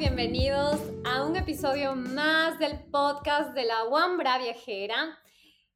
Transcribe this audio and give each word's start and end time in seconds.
bienvenidos 0.00 0.80
a 1.04 1.26
un 1.26 1.36
episodio 1.36 1.94
más 1.94 2.58
del 2.58 2.86
podcast 2.90 3.52
de 3.52 3.64
la 3.64 3.84
Wambra 3.84 4.38
Viajera. 4.38 5.18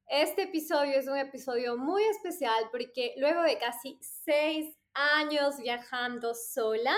Este 0.09 0.45
episodio 0.45 0.99
es 0.99 1.07
un 1.07 1.19
episodio 1.19 1.77
muy 1.77 2.03
especial 2.05 2.71
porque 2.71 3.13
luego 3.19 3.43
de 3.43 3.59
casi 3.59 3.99
seis 4.01 4.75
años 4.95 5.59
viajando 5.59 6.33
sola, 6.33 6.97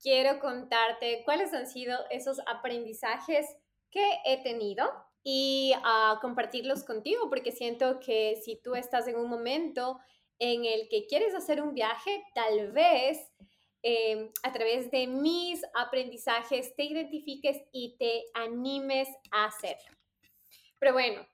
quiero 0.00 0.40
contarte 0.40 1.20
cuáles 1.26 1.52
han 1.52 1.66
sido 1.66 1.98
esos 2.08 2.40
aprendizajes 2.46 3.44
que 3.90 4.08
he 4.24 4.42
tenido 4.42 4.90
y 5.22 5.74
uh, 5.76 6.18
compartirlos 6.22 6.84
contigo 6.84 7.28
porque 7.28 7.52
siento 7.52 8.00
que 8.00 8.40
si 8.42 8.56
tú 8.62 8.74
estás 8.76 9.06
en 9.08 9.16
un 9.16 9.28
momento 9.28 9.98
en 10.38 10.64
el 10.64 10.88
que 10.88 11.06
quieres 11.06 11.34
hacer 11.34 11.60
un 11.60 11.74
viaje, 11.74 12.24
tal 12.34 12.72
vez 12.72 13.30
Em, 13.88 14.32
a 14.42 14.52
través 14.52 14.90
de 14.90 15.06
mis 15.06 15.62
aprendizajes 15.72 16.74
te 16.74 16.82
identifiques 16.82 17.62
y 17.70 17.96
te 17.96 18.24
animes 18.34 19.08
a 19.30 19.44
hacerlo. 19.44 19.96
Pero 20.80 20.92
bueno, 20.92 21.24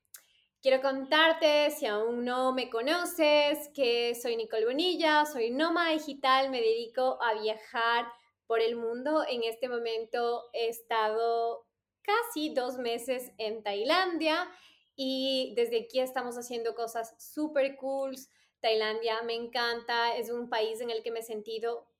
quiero 0.60 0.82
contarte, 0.82 1.70
si 1.70 1.86
aún 1.86 2.26
no 2.26 2.52
me 2.52 2.68
conoces, 2.68 3.70
que 3.74 4.14
soy 4.14 4.36
Nicole 4.36 4.66
Bonilla, 4.66 5.24
soy 5.24 5.50
nómada 5.50 5.92
digital, 5.92 6.50
me 6.50 6.60
dedico 6.60 7.18
a 7.22 7.40
viajar 7.40 8.04
por 8.46 8.60
el 8.60 8.76
mundo. 8.76 9.24
En 9.26 9.44
este 9.44 9.70
momento 9.70 10.50
he 10.52 10.68
estado 10.68 11.66
casi 12.02 12.52
dos 12.52 12.76
meses 12.76 13.32
en 13.38 13.62
Tailandia 13.62 14.46
y 14.94 15.54
desde 15.56 15.84
aquí 15.86 16.00
estamos 16.00 16.36
haciendo 16.36 16.74
cosas 16.74 17.14
súper 17.18 17.76
cool. 17.76 18.14
Tailandia 18.60 19.22
me 19.22 19.36
encanta, 19.36 20.14
es 20.18 20.28
un 20.28 20.50
país 20.50 20.82
en 20.82 20.90
el 20.90 21.02
que 21.02 21.10
me 21.10 21.20
he 21.20 21.22
sentido 21.22 21.90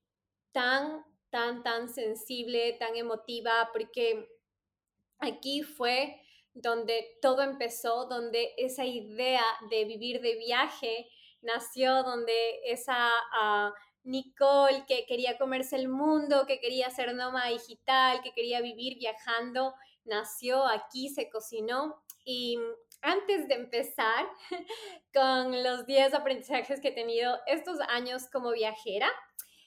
tan, 0.52 1.04
tan, 1.30 1.63
tan 1.63 1.88
sensible, 1.88 2.74
tan 2.79 2.96
emotiva, 2.96 3.71
porque 3.73 4.29
aquí 5.18 5.63
fue 5.63 6.21
donde 6.54 7.18
todo 7.21 7.43
empezó, 7.43 8.07
donde 8.07 8.54
esa 8.57 8.85
idea 8.85 9.45
de 9.71 9.85
vivir 9.85 10.21
de 10.21 10.37
viaje 10.37 11.09
nació, 11.41 12.02
donde 12.02 12.60
esa 12.65 13.09
uh, 13.09 13.73
Nicole 14.04 14.85
que 14.87 15.07
quería 15.07 15.38
comerse 15.38 15.76
el 15.76 15.88
mundo, 15.88 16.46
que 16.46 16.60
quería 16.60 16.91
ser 16.91 17.15
nómada 17.15 17.51
digital, 17.51 18.21
que 18.23 18.32
quería 18.32 18.60
vivir 18.60 18.98
viajando, 18.98 19.74
nació 20.04 20.66
aquí, 20.66 21.09
se 21.09 21.30
cocinó. 21.30 22.02
Y 22.24 22.59
antes 23.01 23.48
de 23.48 23.54
empezar 23.54 24.26
con 25.15 25.63
los 25.63 25.87
10 25.87 26.15
aprendizajes 26.15 26.80
que 26.80 26.88
he 26.88 26.93
tenido 26.93 27.38
estos 27.46 27.80
años 27.88 28.29
como 28.32 28.52
viajera, 28.52 29.09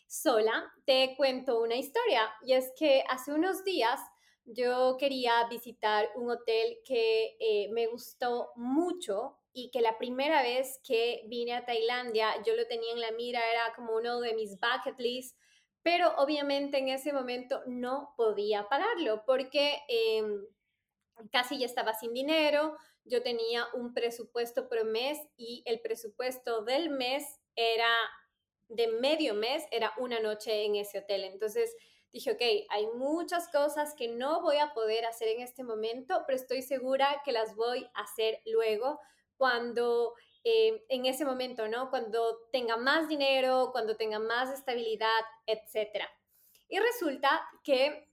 sola, 0.08 0.72
te 0.86 1.16
cuento 1.17 1.61
una 1.61 1.75
historia 1.75 2.34
y 2.44 2.53
es 2.53 2.72
que 2.78 3.03
hace 3.09 3.34
unos 3.34 3.64
días 3.64 4.00
yo 4.45 4.95
quería 5.00 5.47
visitar 5.50 6.09
un 6.16 6.30
hotel 6.30 6.78
que 6.86 7.36
eh, 7.39 7.70
me 7.72 7.88
gustó 7.88 8.52
mucho 8.56 9.39
y 9.53 9.72
que 9.72 9.81
la 9.81 9.97
primera 9.97 10.44
vez 10.44 10.80
que 10.84 11.23
vine 11.28 11.53
a 11.53 11.66
Tailandia 11.66 12.30
yo 12.45 12.56
lo 12.56 12.67
tenía 12.67 12.94
en 12.94 13.02
la 13.02 13.12
mira, 13.12 13.39
era 13.52 13.73
como 13.75 13.95
uno 13.95 14.20
de 14.20 14.34
mis 14.36 14.58
bucket 14.59 15.00
lists, 15.00 15.38
pero 15.81 16.14
obviamente 16.17 16.78
en 16.78 16.90
ese 16.90 17.14
momento 17.14 17.62
no 17.66 18.14
podía 18.17 18.67
pagarlo 18.69 19.23
porque 19.25 19.80
em, 19.88 20.45
casi 21.31 21.58
ya 21.58 21.66
estaba 21.66 21.94
sin 21.94 22.14
dinero, 22.14 22.75
yo 23.03 23.23
tenía 23.23 23.66
un 23.73 23.94
presupuesto 23.94 24.67
por 24.67 24.84
mes 24.86 25.17
y 25.38 25.64
el 25.66 25.80
presupuesto 25.80 26.64
del 26.64 26.90
mes 26.90 27.23
era 27.56 27.90
de 28.68 28.88
medio 28.88 29.34
mes 29.34 29.64
era 29.72 29.94
una 29.98 30.20
noche 30.20 30.66
en 30.66 30.76
ese 30.76 31.00
hotel. 31.00 31.24
Entonces 31.24 31.76
dije, 32.12 32.32
ok, 32.32 32.42
hay 32.70 32.88
muchas 32.96 33.50
cosas 33.50 33.94
que 33.96 34.08
no 34.08 34.42
voy 34.42 34.58
a 34.58 34.74
poder 34.74 35.06
hacer 35.06 35.28
en 35.28 35.42
este 35.42 35.64
momento, 35.64 36.24
pero 36.26 36.38
estoy 36.38 36.62
segura 36.62 37.22
que 37.25 37.31
las 37.31 37.56
voy 37.56 37.90
a 37.94 38.04
hacer 38.04 38.42
luego 38.46 39.00
cuando 39.38 40.14
eh, 40.44 40.86
en 40.90 41.06
ese 41.06 41.25
momento, 41.25 41.68
¿no? 41.68 41.90
Cuando 41.90 42.48
tenga 42.52 42.78
más 42.78 43.08
dinero, 43.08 43.70
cuando 43.72 43.98
tenga 43.98 44.20
más 44.20 44.52
estabilidad, 44.52 45.09
etc. 45.46 46.06
Y 46.70 46.80
resulta 46.80 47.42
que 47.64 48.09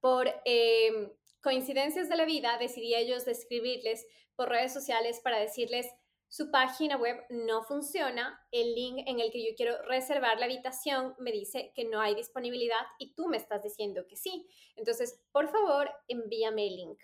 por 0.00 0.28
eh, 0.44 1.16
coincidencias 1.42 2.08
de 2.08 2.16
la 2.16 2.24
vida 2.24 2.56
decidí 2.58 2.94
ellos 2.94 3.26
escribirles 3.26 4.06
por 4.36 4.48
redes 4.48 4.72
sociales 4.72 5.20
para 5.20 5.38
decirles, 5.38 5.86
su 6.28 6.50
página 6.50 6.96
web 6.96 7.24
no 7.30 7.62
funciona, 7.62 8.46
el 8.52 8.74
link 8.74 9.02
en 9.06 9.20
el 9.20 9.30
que 9.30 9.42
yo 9.44 9.56
quiero 9.56 9.80
reservar 9.82 10.38
la 10.38 10.44
habitación 10.44 11.14
me 11.18 11.32
dice 11.32 11.72
que 11.74 11.84
no 11.84 12.00
hay 12.00 12.14
disponibilidad 12.14 12.86
y 12.98 13.14
tú 13.14 13.28
me 13.28 13.38
estás 13.38 13.62
diciendo 13.62 14.06
que 14.06 14.16
sí. 14.16 14.46
Entonces, 14.76 15.22
por 15.32 15.48
favor, 15.48 15.90
envíame 16.06 16.66
el 16.66 16.76
link. 16.76 17.00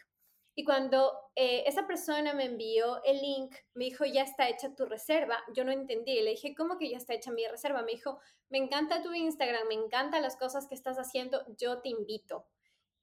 Y 0.56 0.64
cuando 0.64 1.12
eh, 1.34 1.64
esa 1.66 1.86
persona 1.86 2.32
me 2.32 2.44
envió 2.44 3.02
el 3.02 3.20
link, 3.20 3.56
me 3.74 3.86
dijo, 3.86 4.04
ya 4.04 4.22
está 4.22 4.48
hecha 4.48 4.74
tu 4.74 4.84
reserva. 4.84 5.42
Yo 5.52 5.64
no 5.64 5.72
entendí. 5.72 6.20
Le 6.20 6.30
dije, 6.30 6.54
¿cómo 6.54 6.78
que 6.78 6.90
ya 6.90 6.96
está 6.96 7.14
hecha 7.14 7.32
mi 7.32 7.44
reserva? 7.46 7.82
Me 7.82 7.92
dijo, 7.92 8.20
me 8.50 8.58
encanta 8.58 9.02
tu 9.02 9.12
Instagram, 9.12 9.66
me 9.66 9.74
encantan 9.74 10.22
las 10.22 10.36
cosas 10.36 10.68
que 10.68 10.76
estás 10.76 10.96
haciendo, 10.98 11.44
yo 11.58 11.80
te 11.80 11.88
invito. 11.88 12.46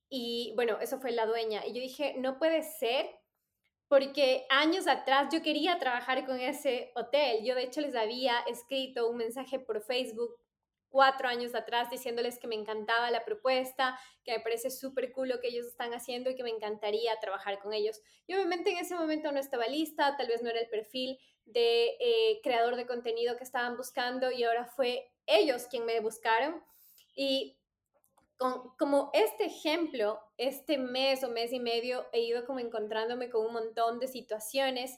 Y 0.07 0.53
bueno, 0.55 0.79
eso 0.79 0.99
fue 0.99 1.11
la 1.11 1.25
dueña. 1.25 1.65
Y 1.65 1.73
yo 1.73 1.81
dije, 1.81 2.15
no 2.17 2.37
puede 2.37 2.63
ser 2.63 3.09
porque 3.91 4.45
años 4.49 4.87
atrás 4.87 5.27
yo 5.33 5.41
quería 5.41 5.77
trabajar 5.77 6.25
con 6.25 6.39
ese 6.39 6.93
hotel. 6.95 7.43
Yo 7.43 7.55
de 7.55 7.63
hecho 7.63 7.81
les 7.81 7.93
había 7.93 8.39
escrito 8.47 9.09
un 9.09 9.17
mensaje 9.17 9.59
por 9.59 9.81
Facebook 9.81 10.33
cuatro 10.87 11.27
años 11.27 11.53
atrás 11.55 11.89
diciéndoles 11.89 12.39
que 12.39 12.47
me 12.47 12.55
encantaba 12.55 13.11
la 13.11 13.25
propuesta, 13.25 13.99
que 14.23 14.31
me 14.31 14.39
parece 14.39 14.71
súper 14.71 15.11
cool 15.11 15.27
lo 15.27 15.41
que 15.41 15.49
ellos 15.49 15.65
están 15.67 15.93
haciendo 15.93 16.29
y 16.29 16.35
que 16.35 16.43
me 16.43 16.51
encantaría 16.51 17.19
trabajar 17.19 17.59
con 17.59 17.73
ellos. 17.73 17.99
Y 18.27 18.33
obviamente 18.33 18.69
en 18.69 18.77
ese 18.77 18.95
momento 18.95 19.29
no 19.33 19.41
estaba 19.41 19.67
lista, 19.67 20.15
tal 20.15 20.27
vez 20.29 20.41
no 20.41 20.49
era 20.49 20.61
el 20.61 20.69
perfil 20.69 21.19
de 21.43 21.97
eh, 21.99 22.39
creador 22.43 22.77
de 22.77 22.85
contenido 22.85 23.35
que 23.35 23.43
estaban 23.43 23.75
buscando 23.75 24.31
y 24.31 24.45
ahora 24.45 24.67
fue 24.67 25.11
ellos 25.25 25.67
quien 25.69 25.83
me 25.83 25.99
buscaron. 25.99 26.63
Y 27.13 27.57
como 28.77 29.11
este 29.13 29.45
ejemplo, 29.45 30.19
este 30.37 30.77
mes 30.77 31.23
o 31.23 31.29
mes 31.29 31.53
y 31.53 31.59
medio 31.59 32.05
he 32.11 32.21
ido 32.21 32.45
como 32.45 32.59
encontrándome 32.59 33.29
con 33.29 33.45
un 33.45 33.53
montón 33.53 33.99
de 33.99 34.07
situaciones 34.07 34.97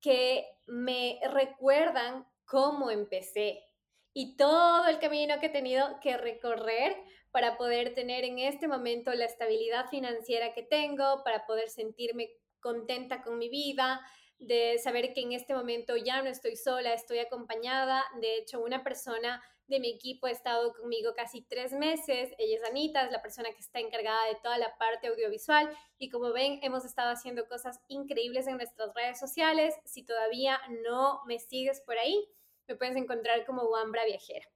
que 0.00 0.46
me 0.66 1.18
recuerdan 1.32 2.26
cómo 2.44 2.90
empecé 2.90 3.64
y 4.12 4.36
todo 4.36 4.86
el 4.86 4.98
camino 4.98 5.40
que 5.40 5.46
he 5.46 5.50
tenido 5.50 5.98
que 6.00 6.16
recorrer 6.16 6.96
para 7.32 7.56
poder 7.56 7.94
tener 7.94 8.24
en 8.24 8.38
este 8.38 8.68
momento 8.68 9.12
la 9.12 9.24
estabilidad 9.24 9.88
financiera 9.88 10.54
que 10.54 10.62
tengo, 10.62 11.24
para 11.24 11.46
poder 11.46 11.68
sentirme 11.68 12.30
contenta 12.60 13.22
con 13.22 13.38
mi 13.38 13.48
vida, 13.48 14.00
de 14.38 14.78
saber 14.78 15.12
que 15.14 15.22
en 15.22 15.32
este 15.32 15.54
momento 15.54 15.96
ya 15.96 16.22
no 16.22 16.28
estoy 16.28 16.56
sola, 16.56 16.92
estoy 16.92 17.18
acompañada. 17.18 18.04
De 18.20 18.36
hecho, 18.36 18.60
una 18.60 18.82
persona 18.82 19.42
de 19.66 19.80
mi 19.80 19.90
equipo 19.90 20.26
ha 20.26 20.30
estado 20.30 20.74
conmigo 20.74 21.14
casi 21.14 21.42
tres 21.42 21.72
meses. 21.72 22.32
Ella 22.38 22.58
es 22.58 22.68
Anita, 22.68 23.04
es 23.04 23.12
la 23.12 23.22
persona 23.22 23.50
que 23.50 23.60
está 23.60 23.80
encargada 23.80 24.26
de 24.26 24.36
toda 24.42 24.58
la 24.58 24.76
parte 24.76 25.08
audiovisual 25.08 25.74
y 25.98 26.10
como 26.10 26.32
ven, 26.32 26.58
hemos 26.62 26.84
estado 26.84 27.12
haciendo 27.12 27.46
cosas 27.48 27.80
increíbles 27.88 28.46
en 28.46 28.56
nuestras 28.56 28.92
redes 28.94 29.18
sociales. 29.18 29.74
Si 29.84 30.04
todavía 30.04 30.60
no 30.82 31.22
me 31.26 31.38
sigues 31.38 31.80
por 31.80 31.98
ahí, 31.98 32.28
me 32.66 32.76
puedes 32.76 32.96
encontrar 32.96 33.46
como 33.46 33.64
Wambra 33.64 34.04
Viajera. 34.04 34.46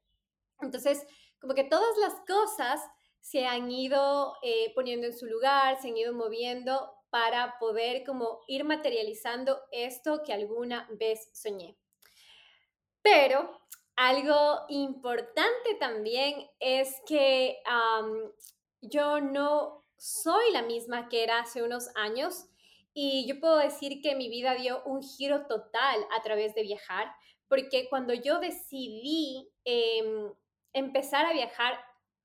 Entonces, 0.60 1.06
como 1.40 1.54
que 1.54 1.64
todas 1.64 1.96
las 1.98 2.14
cosas 2.26 2.80
se 3.20 3.46
han 3.46 3.70
ido 3.70 4.34
eh, 4.42 4.72
poniendo 4.74 5.06
en 5.06 5.16
su 5.16 5.26
lugar, 5.26 5.80
se 5.80 5.88
han 5.88 5.96
ido 5.96 6.12
moviendo 6.12 6.97
para 7.10 7.58
poder 7.58 8.04
como 8.04 8.40
ir 8.46 8.64
materializando 8.64 9.60
esto 9.72 10.22
que 10.24 10.32
alguna 10.32 10.88
vez 10.98 11.30
soñé. 11.32 11.76
Pero 13.02 13.60
algo 13.96 14.64
importante 14.68 15.74
también 15.80 16.48
es 16.60 17.00
que 17.06 17.58
yo 18.80 19.20
no 19.20 19.84
soy 19.96 20.52
la 20.52 20.62
misma 20.62 21.08
que 21.08 21.24
era 21.24 21.40
hace 21.40 21.62
unos 21.62 21.88
años 21.96 22.46
y 22.94 23.26
yo 23.26 23.40
puedo 23.40 23.58
decir 23.58 24.00
que 24.02 24.14
mi 24.14 24.28
vida 24.28 24.54
dio 24.54 24.82
un 24.84 25.02
giro 25.02 25.46
total 25.46 26.04
a 26.16 26.22
través 26.22 26.54
de 26.54 26.62
viajar, 26.62 27.12
porque 27.48 27.88
cuando 27.88 28.12
yo 28.12 28.40
decidí 28.40 29.48
em, 29.64 30.32
empezar 30.72 31.26
a 31.26 31.32
viajar, 31.32 31.78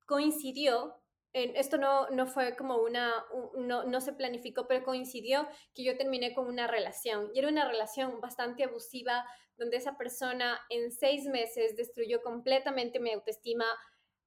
coincidió 0.06 0.96
esto 1.34 1.78
no, 1.78 2.10
no 2.10 2.28
fue 2.28 2.56
como 2.56 2.78
una, 2.78 3.12
no, 3.56 3.84
no 3.86 4.02
se 4.02 4.14
planificó, 4.14 4.68
pero 4.68 4.86
coincidió 4.86 5.48
que 5.74 5.84
yo 5.84 5.98
terminé 5.98 6.34
con 6.34 6.48
una 6.48 6.68
relación. 6.68 7.32
Y 7.34 7.40
era 7.40 7.50
una 7.50 7.68
relación 7.68 8.22
bastante 8.22 8.64
abusiva, 8.64 9.26
donde 9.58 9.78
esa 9.78 9.98
persona 9.98 10.60
en 10.70 10.92
seis 10.92 11.26
meses 11.26 11.76
destruyó 11.76 12.22
completamente 12.22 13.00
mi 13.00 13.12
autoestima. 13.12 13.66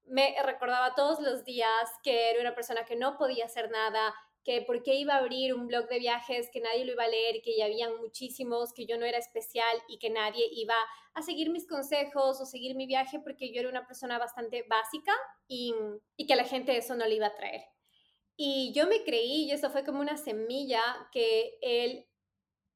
Me 0.06 0.34
recordaba 0.42 0.94
todos 0.94 1.20
los 1.20 1.44
días 1.44 1.90
que 2.02 2.30
era 2.30 2.40
una 2.40 2.54
persona 2.54 2.84
que 2.84 2.96
no 2.96 3.16
podía 3.16 3.46
hacer 3.46 3.70
nada, 3.70 4.14
que 4.44 4.62
por 4.62 4.82
qué 4.84 4.94
iba 4.94 5.14
a 5.14 5.18
abrir 5.18 5.52
un 5.54 5.66
blog 5.66 5.88
de 5.88 5.98
viajes, 5.98 6.48
que 6.52 6.60
nadie 6.60 6.84
lo 6.84 6.92
iba 6.92 7.04
a 7.04 7.08
leer, 7.08 7.42
que 7.42 7.56
ya 7.56 7.64
habían 7.64 7.96
muchísimos, 7.96 8.72
que 8.72 8.86
yo 8.86 8.96
no 8.96 9.04
era 9.04 9.18
especial 9.18 9.76
y 9.88 9.98
que 9.98 10.08
nadie 10.08 10.46
iba 10.52 10.76
a 11.14 11.22
seguir 11.22 11.50
mis 11.50 11.66
consejos 11.66 12.40
o 12.40 12.46
seguir 12.46 12.76
mi 12.76 12.86
viaje 12.86 13.18
porque 13.18 13.52
yo 13.52 13.60
era 13.60 13.68
una 13.68 13.86
persona 13.86 14.18
bastante 14.18 14.64
básica 14.68 15.12
y, 15.48 15.74
y 16.16 16.26
que 16.26 16.34
a 16.34 16.36
la 16.36 16.44
gente 16.44 16.76
eso 16.76 16.94
no 16.94 17.06
le 17.06 17.16
iba 17.16 17.26
a 17.26 17.34
traer. 17.34 17.64
Y 18.36 18.72
yo 18.74 18.86
me 18.86 19.02
creí, 19.02 19.44
y 19.44 19.50
eso 19.50 19.70
fue 19.70 19.82
como 19.84 20.00
una 20.00 20.16
semilla 20.16 20.82
que 21.10 21.58
él 21.62 22.06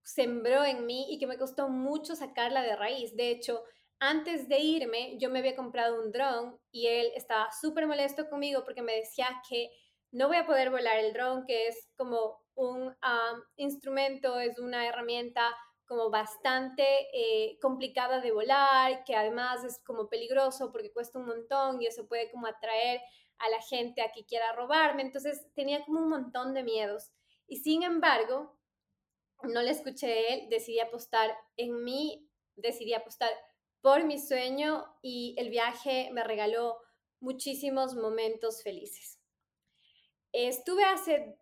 sembró 0.03 0.65
en 0.65 0.87
mí 0.87 1.06
y 1.11 1.19
que 1.19 1.26
me 1.26 1.38
costó 1.38 1.69
mucho 1.69 2.17
sacarla 2.17 2.62
de 2.62 2.75
raíz. 2.75 3.15
De 3.15 3.31
hecho, 3.31 3.62
antes 4.00 4.49
de 4.49 4.58
irme, 4.58 5.17
yo 5.19 5.31
me 5.31 5.41
había 5.41 5.55
comprado 5.55 6.02
un 6.02 6.11
dron 6.11 6.58
y 6.73 6.87
él 6.87 7.12
estaba 7.14 7.50
súper 7.52 7.87
molesto 7.87 8.29
conmigo 8.29 8.64
porque 8.64 8.82
me 8.82 8.94
decía 8.94 9.29
que 9.49 9.70
no 10.11 10.29
voy 10.29 10.38
a 10.38 10.47
poder 10.47 10.70
volar 10.70 10.99
el 10.99 11.12
dron, 11.12 11.44
que 11.47 11.69
es 11.69 11.88
como 11.97 12.41
un 12.55 12.97
instrumento, 13.56 14.41
es 14.41 14.58
una 14.58 14.87
herramienta 14.87 15.55
como 15.87 16.11
bastante 16.11 16.85
eh, 17.12 17.58
complicada 17.61 18.20
de 18.20 18.32
volar, 18.32 19.05
que 19.05 19.14
además 19.14 19.64
es 19.64 19.82
como 19.85 20.08
peligroso 20.08 20.73
porque 20.73 20.93
cuesta 20.93 21.19
un 21.19 21.26
montón 21.26 21.82
y 21.82 21.87
eso 21.87 22.08
puede 22.08 22.31
como 22.31 22.47
atraer 22.47 23.00
a 23.38 23.49
la 23.50 23.61
gente 23.62 24.00
a 24.00 24.12
que 24.12 24.25
quiera 24.25 24.52
robarme. 24.52 25.02
Entonces 25.02 25.47
tenía 25.55 25.85
como 25.85 26.00
un 26.00 26.08
montón 26.08 26.55
de 26.55 26.62
miedos. 26.62 27.11
Y 27.47 27.56
sin 27.58 27.82
embargo, 27.82 28.56
no 29.43 29.62
le 29.62 29.70
escuché 29.70 30.06
a 30.06 30.35
él, 30.35 30.49
decidí 30.49 30.81
apostar 30.81 31.37
en 31.56 31.82
mí, 31.82 32.29
decidí 32.56 32.94
apostar 32.94 33.31
por 33.82 34.05
mi 34.05 34.19
sueño 34.19 34.87
y 35.03 35.35
el 35.38 35.50
viaje 35.50 36.11
me 36.12 36.25
regaló 36.25 36.79
muchísimos 37.21 37.94
momentos 37.94 38.62
felices. 38.62 39.21
Estuve 40.32 40.85
hace 40.85 41.37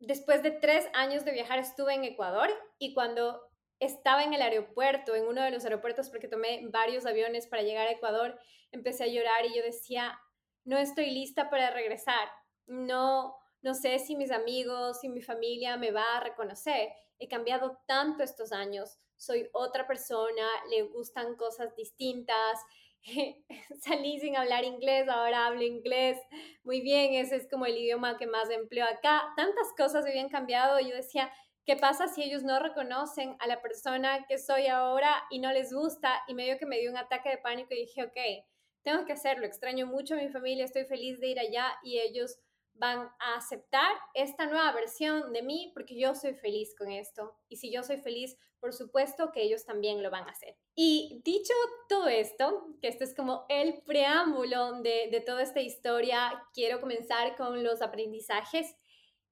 después 0.00 0.42
de 0.42 0.50
tres 0.50 0.86
años 0.94 1.24
de 1.24 1.32
viajar 1.32 1.58
estuve 1.58 1.94
en 1.94 2.04
Ecuador 2.04 2.50
y 2.78 2.94
cuando 2.94 3.40
estaba 3.80 4.22
en 4.24 4.34
el 4.34 4.42
aeropuerto, 4.42 5.14
en 5.14 5.26
uno 5.26 5.42
de 5.42 5.50
los 5.50 5.64
aeropuertos, 5.64 6.10
porque 6.10 6.28
tomé 6.28 6.62
varios 6.70 7.06
aviones 7.06 7.46
para 7.46 7.62
llegar 7.62 7.86
a 7.86 7.92
Ecuador, 7.92 8.38
empecé 8.72 9.04
a 9.04 9.08
llorar 9.08 9.46
y 9.46 9.56
yo 9.56 9.62
decía, 9.62 10.18
no 10.64 10.78
estoy 10.78 11.10
lista 11.10 11.50
para 11.50 11.70
regresar, 11.70 12.28
no, 12.66 13.36
no 13.62 13.74
sé 13.74 13.98
si 13.98 14.16
mis 14.16 14.30
amigos, 14.30 15.00
si 15.00 15.08
mi 15.08 15.22
familia 15.22 15.76
me 15.76 15.90
va 15.90 16.16
a 16.16 16.20
reconocer. 16.20 16.92
He 17.18 17.28
cambiado 17.28 17.78
tanto 17.86 18.22
estos 18.22 18.52
años, 18.52 18.98
soy 19.16 19.48
otra 19.52 19.86
persona, 19.86 20.48
le 20.70 20.82
gustan 20.82 21.36
cosas 21.36 21.74
distintas, 21.76 22.60
salí 23.80 24.18
sin 24.18 24.36
hablar 24.36 24.64
inglés, 24.64 25.08
ahora 25.08 25.46
hablo 25.46 25.62
inglés 25.62 26.18
muy 26.62 26.80
bien, 26.80 27.14
ese 27.14 27.36
es 27.36 27.48
como 27.50 27.66
el 27.66 27.76
idioma 27.76 28.16
que 28.16 28.26
más 28.26 28.48
empleo 28.50 28.86
acá. 28.86 29.22
Tantas 29.36 29.72
cosas 29.76 30.06
habían 30.06 30.28
cambiado 30.28 30.80
yo 30.80 30.94
decía, 30.94 31.30
¿qué 31.66 31.76
pasa 31.76 32.08
si 32.08 32.22
ellos 32.22 32.42
no 32.42 32.58
reconocen 32.60 33.36
a 33.40 33.46
la 33.46 33.60
persona 33.60 34.24
que 34.26 34.38
soy 34.38 34.66
ahora 34.66 35.24
y 35.30 35.38
no 35.38 35.52
les 35.52 35.72
gusta? 35.72 36.22
Y 36.28 36.34
medio 36.34 36.58
que 36.58 36.66
me 36.66 36.78
dio 36.78 36.90
un 36.90 36.96
ataque 36.96 37.30
de 37.30 37.38
pánico 37.38 37.74
y 37.74 37.80
dije, 37.80 38.04
ok, 38.04 38.46
tengo 38.82 39.04
que 39.06 39.14
hacerlo, 39.14 39.46
extraño 39.46 39.86
mucho 39.86 40.14
a 40.14 40.18
mi 40.18 40.28
familia, 40.28 40.64
estoy 40.64 40.84
feliz 40.84 41.18
de 41.20 41.28
ir 41.28 41.38
allá 41.38 41.74
y 41.82 41.98
ellos 42.00 42.38
van 42.74 43.08
a 43.18 43.36
aceptar 43.36 43.92
esta 44.14 44.46
nueva 44.46 44.72
versión 44.72 45.32
de 45.32 45.42
mí 45.42 45.70
porque 45.74 45.98
yo 45.98 46.14
soy 46.14 46.34
feliz 46.34 46.74
con 46.76 46.90
esto. 46.90 47.36
Y 47.48 47.56
si 47.56 47.72
yo 47.72 47.82
soy 47.82 47.98
feliz, 47.98 48.36
por 48.60 48.72
supuesto 48.72 49.30
que 49.32 49.42
ellos 49.42 49.64
también 49.64 50.02
lo 50.02 50.10
van 50.10 50.28
a 50.28 50.32
hacer. 50.32 50.56
Y 50.74 51.20
dicho 51.24 51.52
todo 51.88 52.08
esto, 52.08 52.66
que 52.80 52.88
este 52.88 53.04
es 53.04 53.14
como 53.14 53.46
el 53.48 53.82
preámbulo 53.82 54.80
de, 54.82 55.08
de 55.10 55.20
toda 55.20 55.42
esta 55.42 55.60
historia, 55.60 56.42
quiero 56.52 56.80
comenzar 56.80 57.36
con 57.36 57.62
los 57.62 57.82
aprendizajes. 57.82 58.74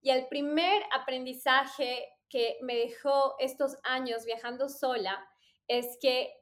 Y 0.00 0.10
el 0.10 0.28
primer 0.28 0.82
aprendizaje 0.92 2.08
que 2.28 2.58
me 2.62 2.76
dejó 2.76 3.34
estos 3.38 3.76
años 3.82 4.24
viajando 4.24 4.68
sola 4.68 5.26
es 5.68 5.98
que 6.00 6.32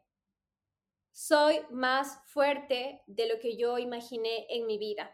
soy 1.13 1.61
más 1.71 2.21
fuerte 2.27 3.03
de 3.07 3.29
lo 3.29 3.39
que 3.41 3.57
yo 3.57 3.79
imaginé 3.79 4.47
en 4.49 4.67
mi 4.67 4.79
vida. 4.79 5.11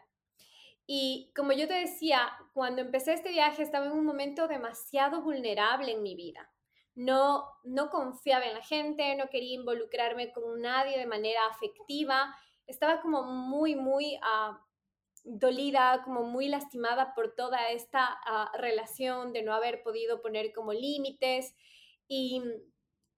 Y 0.89 1.33
como 1.35 1.51
yo 1.51 1.67
te 1.67 1.73
decía, 1.73 2.31
cuando 2.53 2.81
empecé 2.81 3.13
este 3.13 3.29
viaje 3.29 3.61
estaba 3.61 3.87
en 3.87 3.91
un 3.91 4.05
momento 4.05 4.47
demasiado 4.47 5.21
vulnerable 5.21 5.91
en 5.91 6.01
mi 6.01 6.15
vida. 6.15 6.49
No, 6.95 7.43
no 7.65 7.89
confiaba 7.89 8.45
en 8.45 8.53
la 8.53 8.63
gente, 8.63 9.15
no 9.15 9.29
quería 9.29 9.55
involucrarme 9.55 10.31
con 10.31 10.61
nadie 10.61 10.97
de 10.97 11.05
manera 11.05 11.41
afectiva. 11.51 12.33
Estaba 12.65 13.01
como 13.01 13.23
muy, 13.23 13.75
muy 13.75 14.17
ah, 14.23 14.65
dolida, 15.25 16.01
como 16.05 16.23
muy 16.23 16.47
lastimada 16.47 17.13
por 17.13 17.35
toda 17.35 17.69
esta 17.69 18.17
ah, 18.25 18.49
relación 18.57 19.33
de 19.33 19.43
no 19.43 19.53
haber 19.53 19.83
podido 19.83 20.21
poner 20.21 20.53
como 20.53 20.71
límites. 20.71 21.53
Y 22.07 22.41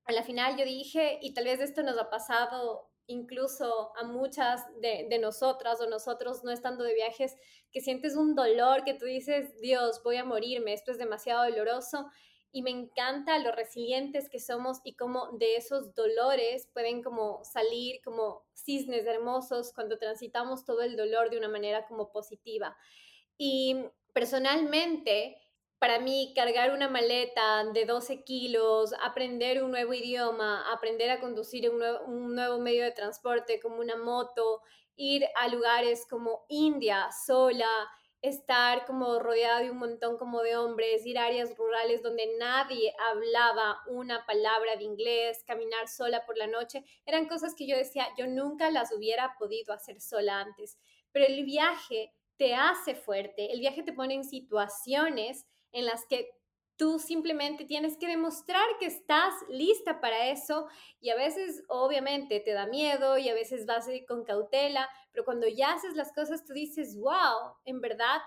a 0.06 0.12
la 0.12 0.24
final 0.24 0.57
yo 0.57 0.66
dije, 0.66 1.19
y 1.21 1.36
tal 1.36 1.45
vez 1.45 1.60
esto 1.60 1.83
nos 1.83 2.00
ha 2.00 2.10
pasado 2.10 2.88
incluso 3.09 3.91
a 3.97 4.03
muchas 4.03 4.61
de, 4.81 5.17
nosotras 5.19 5.81
o 5.81 5.89
nosotros 5.89 6.44
no 6.44 6.51
estando 6.51 6.83
de 6.83 6.94
viajes, 6.94 7.35
que 7.71 7.81
sientes 7.81 8.15
un 8.15 8.35
dolor, 8.35 8.83
que 8.83 8.94
tú 8.94 9.06
dices, 9.06 9.59
Dios, 9.59 10.01
voy 10.03 10.17
a 10.17 10.23
morirme, 10.23 10.73
esto 10.73 10.91
es 10.91 11.00
demasiado 11.00 11.50
doloroso. 11.50 12.06
Y 12.51 12.61
me 12.61 12.69
encanta 12.69 13.38
lo 13.39 13.51
resilientes 13.51 14.29
que 14.29 14.39
somos 14.39 14.79
y 14.83 14.95
cómo 14.95 15.31
de 15.38 15.56
esos 15.56 15.94
dolores 15.94 16.67
pueden 16.73 17.03
como 17.03 17.44
salir 17.44 18.01
como 18.03 18.44
cisnes 18.53 19.06
hermosos 19.06 19.71
cuando 19.73 19.97
transitamos 19.97 20.65
todo 20.65 20.81
el 20.81 20.95
dolor 20.95 21.29
de 21.29 21.38
una 21.38 21.47
manera 21.47 21.88
como 21.88 22.11
positiva. 22.11 22.75
Y 23.38 23.85
personalmente, 24.13 25.38
para 25.79 25.97
mí 25.99 26.33
cargar 26.35 26.73
una 26.73 26.89
maleta 26.89 27.63
de 27.73 27.85
12 27.85 28.23
kilos, 28.23 28.93
aprender 29.01 29.63
un 29.63 29.71
nuevo 29.71 29.93
idioma, 29.93 30.69
aprender 30.73 31.09
a 31.09 31.21
conducir 31.21 31.69
un 31.69 32.35
nuevo, 32.35 32.59
medio 32.59 32.83
de 32.83 32.91
transporte 32.91 33.61
como 33.61 33.77
una 33.77 33.95
moto, 33.95 34.61
ir 34.97 35.25
a 35.37 35.47
lugares 35.47 36.05
como 36.09 36.45
India 36.49 37.07
sola, 37.25 37.69
estar 38.21 38.85
como 38.85 39.19
rodeada 39.19 39.61
de 39.61 39.71
un 39.71 39.77
montón 39.77 40.17
como 40.17 40.41
de 40.41 40.57
hombres, 40.57 41.05
ir 41.05 41.17
a 41.17 41.27
áreas 41.27 41.55
rurales 41.55 42.03
donde 42.03 42.27
nadie 42.37 42.93
hablaba 43.09 43.79
una 43.87 44.25
palabra 44.25 44.75
de 44.75 44.83
inglés, 44.83 45.45
caminar 45.47 45.87
sola 45.87 46.25
por 46.25 46.37
la 46.37 46.47
noche, 46.47 46.83
eran 47.05 47.29
cosas 47.29 47.55
que 47.55 47.65
yo 47.65 47.77
decía, 47.77 48.05
yo 48.17 48.27
nunca 48.27 48.69
las 48.69 48.91
hubiera 48.91 49.37
podido 49.39 49.73
hacer 49.73 50.01
sola 50.01 50.41
antes, 50.41 50.77
pero 51.13 51.25
el 51.25 51.45
viaje 51.45 52.11
te 52.35 52.53
hace 52.53 52.95
fuerte, 52.95 53.53
el 53.53 53.61
viaje 53.61 53.83
te 53.83 53.93
pone 53.93 54.15
en 54.15 54.25
situaciones 54.25 55.45
en 55.71 55.86
las 55.86 56.06
que 56.06 56.30
tú 56.80 56.98
simplemente 56.98 57.66
tienes 57.66 57.98
que 57.98 58.07
demostrar 58.07 58.66
que 58.80 58.86
estás 58.86 59.33
lista 59.50 60.00
para 60.00 60.27
eso 60.30 60.68
y 61.01 61.10
a 61.10 61.16
veces 61.16 61.63
obviamente 61.68 62.39
te 62.39 62.54
da 62.54 62.68
miedo 62.68 63.18
y 63.18 63.27
a 63.27 63.33
veces 63.33 63.66
vas 63.66 63.88
a 63.88 63.94
ir 63.94 64.06
con 64.06 64.24
cautela, 64.24 64.90
pero 65.11 65.26
cuando 65.26 65.45
ya 65.47 65.73
haces 65.73 65.95
las 65.95 66.14
cosas 66.14 66.45
tú 66.45 66.54
dices, 66.54 66.97
wow, 66.97 67.57
en 67.66 67.81
verdad 67.81 68.21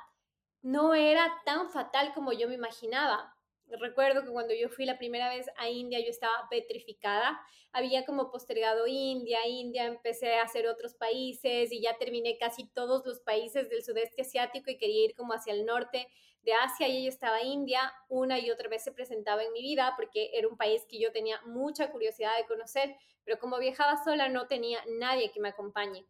no 0.61 0.95
era 0.95 1.33
tan 1.47 1.71
fatal 1.71 2.13
como 2.15 2.33
yo 2.33 2.47
me 2.47 2.55
imaginaba. 2.55 3.35
Recuerdo 3.79 4.23
que 4.23 4.31
cuando 4.31 4.55
yo 4.55 4.69
fui 4.69 4.85
la 4.85 4.99
primera 4.99 5.29
vez 5.29 5.47
a 5.57 5.69
India 5.69 5.99
yo 6.01 6.11
estaba 6.11 6.47
petrificada, 6.51 7.41
había 7.73 8.05
como 8.05 8.31
postergado 8.31 8.87
India, 8.87 9.47
India, 9.47 9.87
empecé 9.87 10.35
a 10.35 10.43
hacer 10.43 10.67
otros 10.67 10.95
países 10.95 11.73
y 11.73 11.81
ya 11.81 11.97
terminé 11.97 12.37
casi 12.39 12.69
todos 12.69 13.05
los 13.07 13.21
países 13.21 13.71
del 13.71 13.83
sudeste 13.83 14.23
asiático 14.23 14.71
y 14.71 14.77
quería 14.77 15.07
ir 15.07 15.15
como 15.15 15.33
hacia 15.33 15.55
el 15.55 15.65
norte 15.65 16.07
de 16.43 16.53
Asia 16.53 16.89
y 16.89 16.99
ella 16.99 17.09
estaba 17.09 17.43
India, 17.43 17.93
una 18.09 18.39
y 18.39 18.51
otra 18.51 18.69
vez 18.69 18.85
se 18.85 18.93
presentaba 18.93 19.43
en 19.43 19.53
mi 19.53 19.63
vida 19.63 19.95
porque 19.97 20.31
era 20.35 20.49
un 20.49 20.57
país 20.57 20.85
que 20.89 21.01
yo 21.01 21.13
tenía 21.13 21.41
mucha 21.47 21.91
curiosidad 21.91 22.37
de 22.37 22.47
conocer, 22.47 22.95
pero 23.25 23.39
como 23.39 23.59
viajaba 23.59 24.03
sola 24.05 24.29
no 24.29 24.49
tenía 24.49 24.81
nadie 24.99 25.31
que 25.31 25.41
me 25.41 25.49
acompañe. 25.49 26.05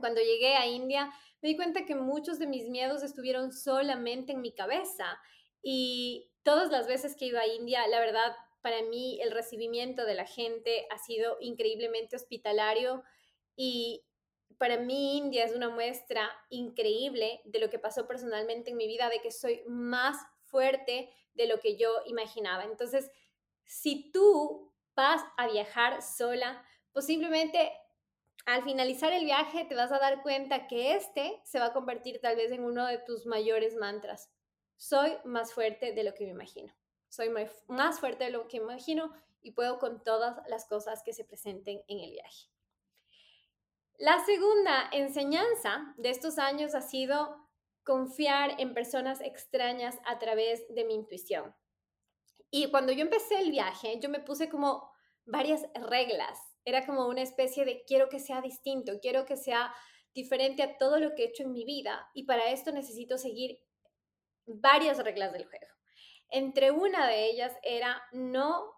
Cuando 0.00 0.20
llegué 0.20 0.56
a 0.56 0.66
India 0.66 1.10
me 1.40 1.50
di 1.50 1.56
cuenta 1.56 1.86
que 1.86 1.94
muchos 1.94 2.38
de 2.38 2.46
mis 2.46 2.68
miedos 2.68 3.02
estuvieron 3.02 3.52
solamente 3.52 4.32
en 4.32 4.40
mi 4.40 4.52
cabeza 4.52 5.18
y 5.68 6.30
todas 6.44 6.70
las 6.70 6.86
veces 6.86 7.16
que 7.16 7.24
he 7.24 7.28
ido 7.28 7.40
a 7.40 7.46
India, 7.48 7.84
la 7.88 7.98
verdad, 7.98 8.36
para 8.62 8.82
mí 8.82 9.18
el 9.20 9.32
recibimiento 9.32 10.04
de 10.04 10.14
la 10.14 10.24
gente 10.24 10.86
ha 10.92 10.98
sido 10.98 11.38
increíblemente 11.40 12.14
hospitalario 12.14 13.02
y 13.56 14.04
para 14.58 14.76
mí 14.76 15.16
India 15.16 15.44
es 15.44 15.52
una 15.52 15.68
muestra 15.68 16.30
increíble 16.50 17.40
de 17.46 17.58
lo 17.58 17.68
que 17.68 17.80
pasó 17.80 18.06
personalmente 18.06 18.70
en 18.70 18.76
mi 18.76 18.86
vida, 18.86 19.08
de 19.08 19.20
que 19.20 19.32
soy 19.32 19.64
más 19.66 20.16
fuerte 20.44 21.10
de 21.34 21.48
lo 21.48 21.58
que 21.58 21.76
yo 21.76 21.90
imaginaba. 22.06 22.62
Entonces, 22.62 23.10
si 23.64 24.12
tú 24.12 24.72
vas 24.94 25.20
a 25.36 25.48
viajar 25.48 26.00
sola, 26.00 26.64
posiblemente 26.92 27.72
al 28.44 28.62
finalizar 28.62 29.12
el 29.12 29.24
viaje 29.24 29.64
te 29.64 29.74
vas 29.74 29.90
a 29.90 29.98
dar 29.98 30.22
cuenta 30.22 30.68
que 30.68 30.94
este 30.94 31.40
se 31.42 31.58
va 31.58 31.66
a 31.66 31.72
convertir 31.72 32.20
tal 32.20 32.36
vez 32.36 32.52
en 32.52 32.62
uno 32.62 32.86
de 32.86 32.98
tus 32.98 33.26
mayores 33.26 33.74
mantras. 33.74 34.30
Soy 34.76 35.16
más 35.24 35.52
fuerte 35.52 35.92
de 35.92 36.04
lo 36.04 36.14
que 36.14 36.24
me 36.24 36.30
imagino. 36.30 36.72
Soy 37.08 37.30
más 37.68 38.00
fuerte 38.00 38.24
de 38.24 38.30
lo 38.30 38.46
que 38.48 38.58
me 38.60 38.72
imagino 38.72 39.12
y 39.40 39.52
puedo 39.52 39.78
con 39.78 40.02
todas 40.02 40.36
las 40.48 40.66
cosas 40.66 41.02
que 41.02 41.12
se 41.12 41.24
presenten 41.24 41.82
en 41.88 42.00
el 42.00 42.10
viaje. 42.10 42.50
La 43.98 44.22
segunda 44.26 44.90
enseñanza 44.92 45.94
de 45.96 46.10
estos 46.10 46.38
años 46.38 46.74
ha 46.74 46.82
sido 46.82 47.48
confiar 47.82 48.60
en 48.60 48.74
personas 48.74 49.20
extrañas 49.20 49.96
a 50.04 50.18
través 50.18 50.66
de 50.68 50.84
mi 50.84 50.94
intuición. 50.94 51.54
Y 52.50 52.70
cuando 52.70 52.92
yo 52.92 53.02
empecé 53.02 53.38
el 53.38 53.50
viaje, 53.50 53.98
yo 54.00 54.10
me 54.10 54.20
puse 54.20 54.50
como 54.50 54.90
varias 55.24 55.62
reglas. 55.74 56.38
Era 56.64 56.84
como 56.84 57.06
una 57.06 57.22
especie 57.22 57.64
de 57.64 57.84
quiero 57.86 58.08
que 58.08 58.18
sea 58.18 58.40
distinto, 58.42 58.98
quiero 59.00 59.24
que 59.24 59.36
sea 59.36 59.72
diferente 60.12 60.62
a 60.62 60.76
todo 60.78 60.98
lo 60.98 61.14
que 61.14 61.22
he 61.22 61.28
hecho 61.28 61.44
en 61.44 61.52
mi 61.52 61.64
vida 61.64 62.10
y 62.14 62.24
para 62.24 62.50
esto 62.50 62.72
necesito 62.72 63.18
seguir 63.18 63.60
varias 64.46 64.98
reglas 64.98 65.32
del 65.32 65.46
juego. 65.46 65.66
Entre 66.30 66.70
una 66.70 67.06
de 67.06 67.26
ellas 67.26 67.52
era 67.62 68.02
no 68.12 68.72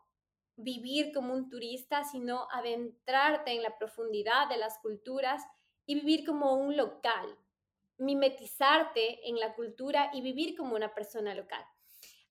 vivir 0.56 1.12
como 1.12 1.34
un 1.34 1.48
turista, 1.48 2.04
sino 2.04 2.48
adentrarte 2.50 3.52
en 3.52 3.62
la 3.62 3.78
profundidad 3.78 4.48
de 4.48 4.58
las 4.58 4.78
culturas 4.78 5.42
y 5.86 5.94
vivir 5.94 6.26
como 6.26 6.54
un 6.54 6.76
local, 6.76 7.38
mimetizarte 7.98 9.28
en 9.28 9.38
la 9.38 9.54
cultura 9.54 10.10
y 10.12 10.20
vivir 10.20 10.56
como 10.56 10.74
una 10.74 10.94
persona 10.94 11.34
local. 11.34 11.64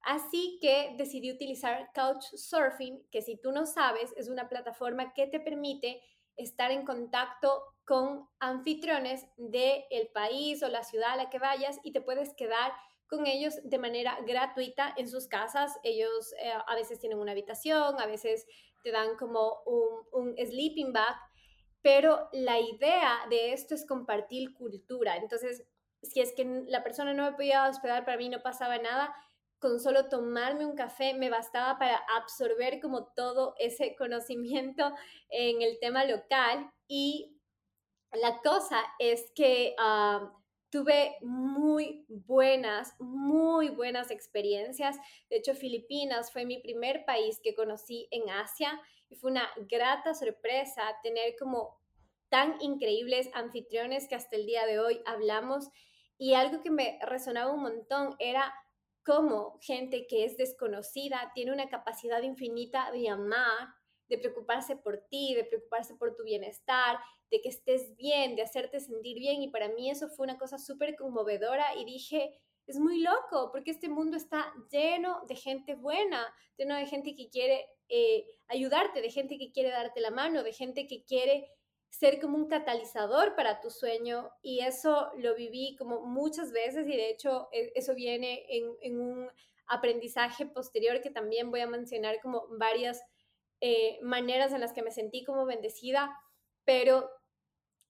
Así 0.01 0.59
que 0.61 0.93
decidí 0.97 1.31
utilizar 1.31 1.91
Couchsurfing, 1.93 3.07
que 3.11 3.21
si 3.21 3.37
tú 3.37 3.51
no 3.51 3.65
sabes, 3.65 4.13
es 4.15 4.29
una 4.29 4.47
plataforma 4.47 5.13
que 5.13 5.27
te 5.27 5.39
permite 5.39 6.01
estar 6.35 6.71
en 6.71 6.85
contacto 6.85 7.63
con 7.83 8.27
anfitriones 8.39 9.25
del 9.37 9.83
el 9.89 10.07
país 10.09 10.61
o 10.61 10.69
la 10.69 10.83
ciudad 10.83 11.11
a 11.11 11.15
la 11.15 11.29
que 11.29 11.39
vayas 11.39 11.79
y 11.83 11.91
te 11.91 12.01
puedes 12.01 12.33
quedar 12.35 12.71
con 13.09 13.25
ellos 13.25 13.55
de 13.63 13.79
manera 13.79 14.17
gratuita 14.25 14.93
en 14.97 15.07
sus 15.07 15.27
casas. 15.27 15.77
Ellos 15.83 16.33
eh, 16.41 16.51
a 16.65 16.75
veces 16.75 16.99
tienen 16.99 17.19
una 17.19 17.31
habitación, 17.31 17.99
a 17.99 18.05
veces 18.05 18.45
te 18.83 18.91
dan 18.91 19.15
como 19.17 19.61
un, 19.65 20.35
sleeping 20.37 20.93
bag, 20.93 21.15
pero 21.81 22.29
la 22.33 22.59
idea 22.59 23.19
de 23.29 23.53
esto 23.53 23.75
es 23.75 23.85
compartir 23.85 24.53
cultura. 24.53 25.17
Entonces, 25.17 25.63
si 26.01 26.21
es 26.21 26.33
que 26.33 26.63
la 26.67 26.83
persona 26.83 27.13
no 27.13 27.23
me 27.23 27.35
podía 27.35 27.67
hospedar, 27.69 28.05
para 28.05 28.17
mí 28.17 28.29
no 28.29 28.41
pasaba 28.41 28.77
nada. 28.77 29.13
Con 29.59 29.79
solo 29.79 30.07
tomarme 30.07 30.65
un 30.65 30.75
café 30.75 31.13
me 31.15 31.29
bastaba 31.29 31.79
para 31.79 31.97
absorber 32.17 32.79
como 32.79 33.07
todo 33.13 33.55
ese 33.57 33.95
conocimiento 33.97 34.93
en 35.29 35.61
el 35.61 35.79
tema 35.79 36.05
local 36.05 36.71
y 36.87 37.33
la 38.13 38.41
cosa 38.41 38.81
es 38.99 39.31
que 39.35 39.75
ah, 39.79 40.31
tuve 40.77 41.15
muy 41.21 42.05
buenas, 42.07 42.93
muy 42.99 43.69
buenas 43.69 44.11
experiencias. 44.11 44.95
De 45.27 45.37
hecho, 45.37 45.55
Filipinas 45.55 46.31
fue 46.31 46.45
mi 46.45 46.59
primer 46.59 47.03
país 47.03 47.39
que 47.43 47.55
conocí 47.55 48.07
en 48.11 48.29
Asia 48.29 48.79
y 49.09 49.15
fue 49.15 49.31
una 49.31 49.49
grata 49.67 50.13
sorpresa 50.13 50.83
tener 51.01 51.35
como 51.39 51.79
tan 52.29 52.61
increíbles 52.61 53.27
anfitriones 53.33 54.07
que 54.07 54.13
hasta 54.13 54.35
el 54.35 54.45
día 54.45 54.67
de 54.67 54.79
hoy 54.79 55.01
hablamos. 55.07 55.67
Y 56.19 56.35
algo 56.35 56.61
que 56.61 56.69
me 56.69 56.99
resonaba 57.01 57.51
un 57.51 57.63
montón 57.63 58.15
era 58.19 58.53
cómo 59.03 59.57
gente 59.61 60.05
que 60.05 60.25
es 60.25 60.37
desconocida 60.37 61.31
tiene 61.33 61.53
una 61.53 61.69
capacidad 61.69 62.21
infinita 62.21 62.91
de 62.91 63.09
amar, 63.09 63.69
de 64.09 64.17
preocuparse 64.17 64.75
por 64.75 64.97
ti, 65.09 65.33
de 65.35 65.43
preocuparse 65.43 65.95
por 65.95 66.15
tu 66.15 66.23
bienestar, 66.23 66.97
de 67.29 67.41
que 67.41 67.49
estés 67.49 67.95
bien, 67.95 68.35
de 68.35 68.41
hacerte 68.41 68.79
sentir 68.79 69.19
bien. 69.19 69.41
Y 69.41 69.49
para 69.49 69.69
mí 69.69 69.89
eso 69.89 70.09
fue 70.09 70.25
una 70.25 70.37
cosa 70.37 70.57
súper 70.57 70.95
conmovedora 70.95 71.75
y 71.75 71.85
dije, 71.85 72.39
es 72.67 72.77
muy 72.77 73.01
loco 73.01 73.49
porque 73.51 73.71
este 73.71 73.89
mundo 73.89 74.17
está 74.17 74.53
lleno 74.69 75.21
de 75.27 75.35
gente 75.35 75.75
buena, 75.75 76.33
lleno 76.57 76.75
de 76.75 76.85
gente 76.85 77.15
que 77.15 77.29
quiere 77.29 77.65
eh, 77.87 78.25
ayudarte, 78.47 79.01
de 79.01 79.09
gente 79.09 79.37
que 79.37 79.51
quiere 79.51 79.69
darte 79.69 80.01
la 80.01 80.11
mano, 80.11 80.43
de 80.43 80.51
gente 80.51 80.85
que 80.85 81.03
quiere 81.03 81.49
ser 81.89 82.19
como 82.19 82.37
un 82.37 82.47
catalizador 82.47 83.35
para 83.35 83.61
tu 83.61 83.69
sueño 83.69 84.29
y 84.41 84.59
eso 84.59 85.09
lo 85.17 85.35
viví 85.35 85.77
como 85.77 86.01
muchas 86.01 86.51
veces 86.51 86.85
y 86.85 86.91
de 86.91 87.09
hecho 87.09 87.47
e, 87.53 87.71
eso 87.75 87.95
viene 87.95 88.45
en, 88.49 88.75
en 88.81 88.99
un 88.99 89.31
aprendizaje 89.67 90.45
posterior 90.45 91.01
que 91.01 91.09
también 91.09 91.49
voy 91.49 91.61
a 91.61 91.67
mencionar 91.67 92.19
como 92.21 92.47
varias 92.57 93.01
eh, 93.61 93.99
maneras 94.01 94.53
en 94.53 94.61
las 94.61 94.73
que 94.73 94.83
me 94.83 94.91
sentí 94.91 95.23
como 95.23 95.45
bendecida, 95.45 96.15
pero 96.65 97.09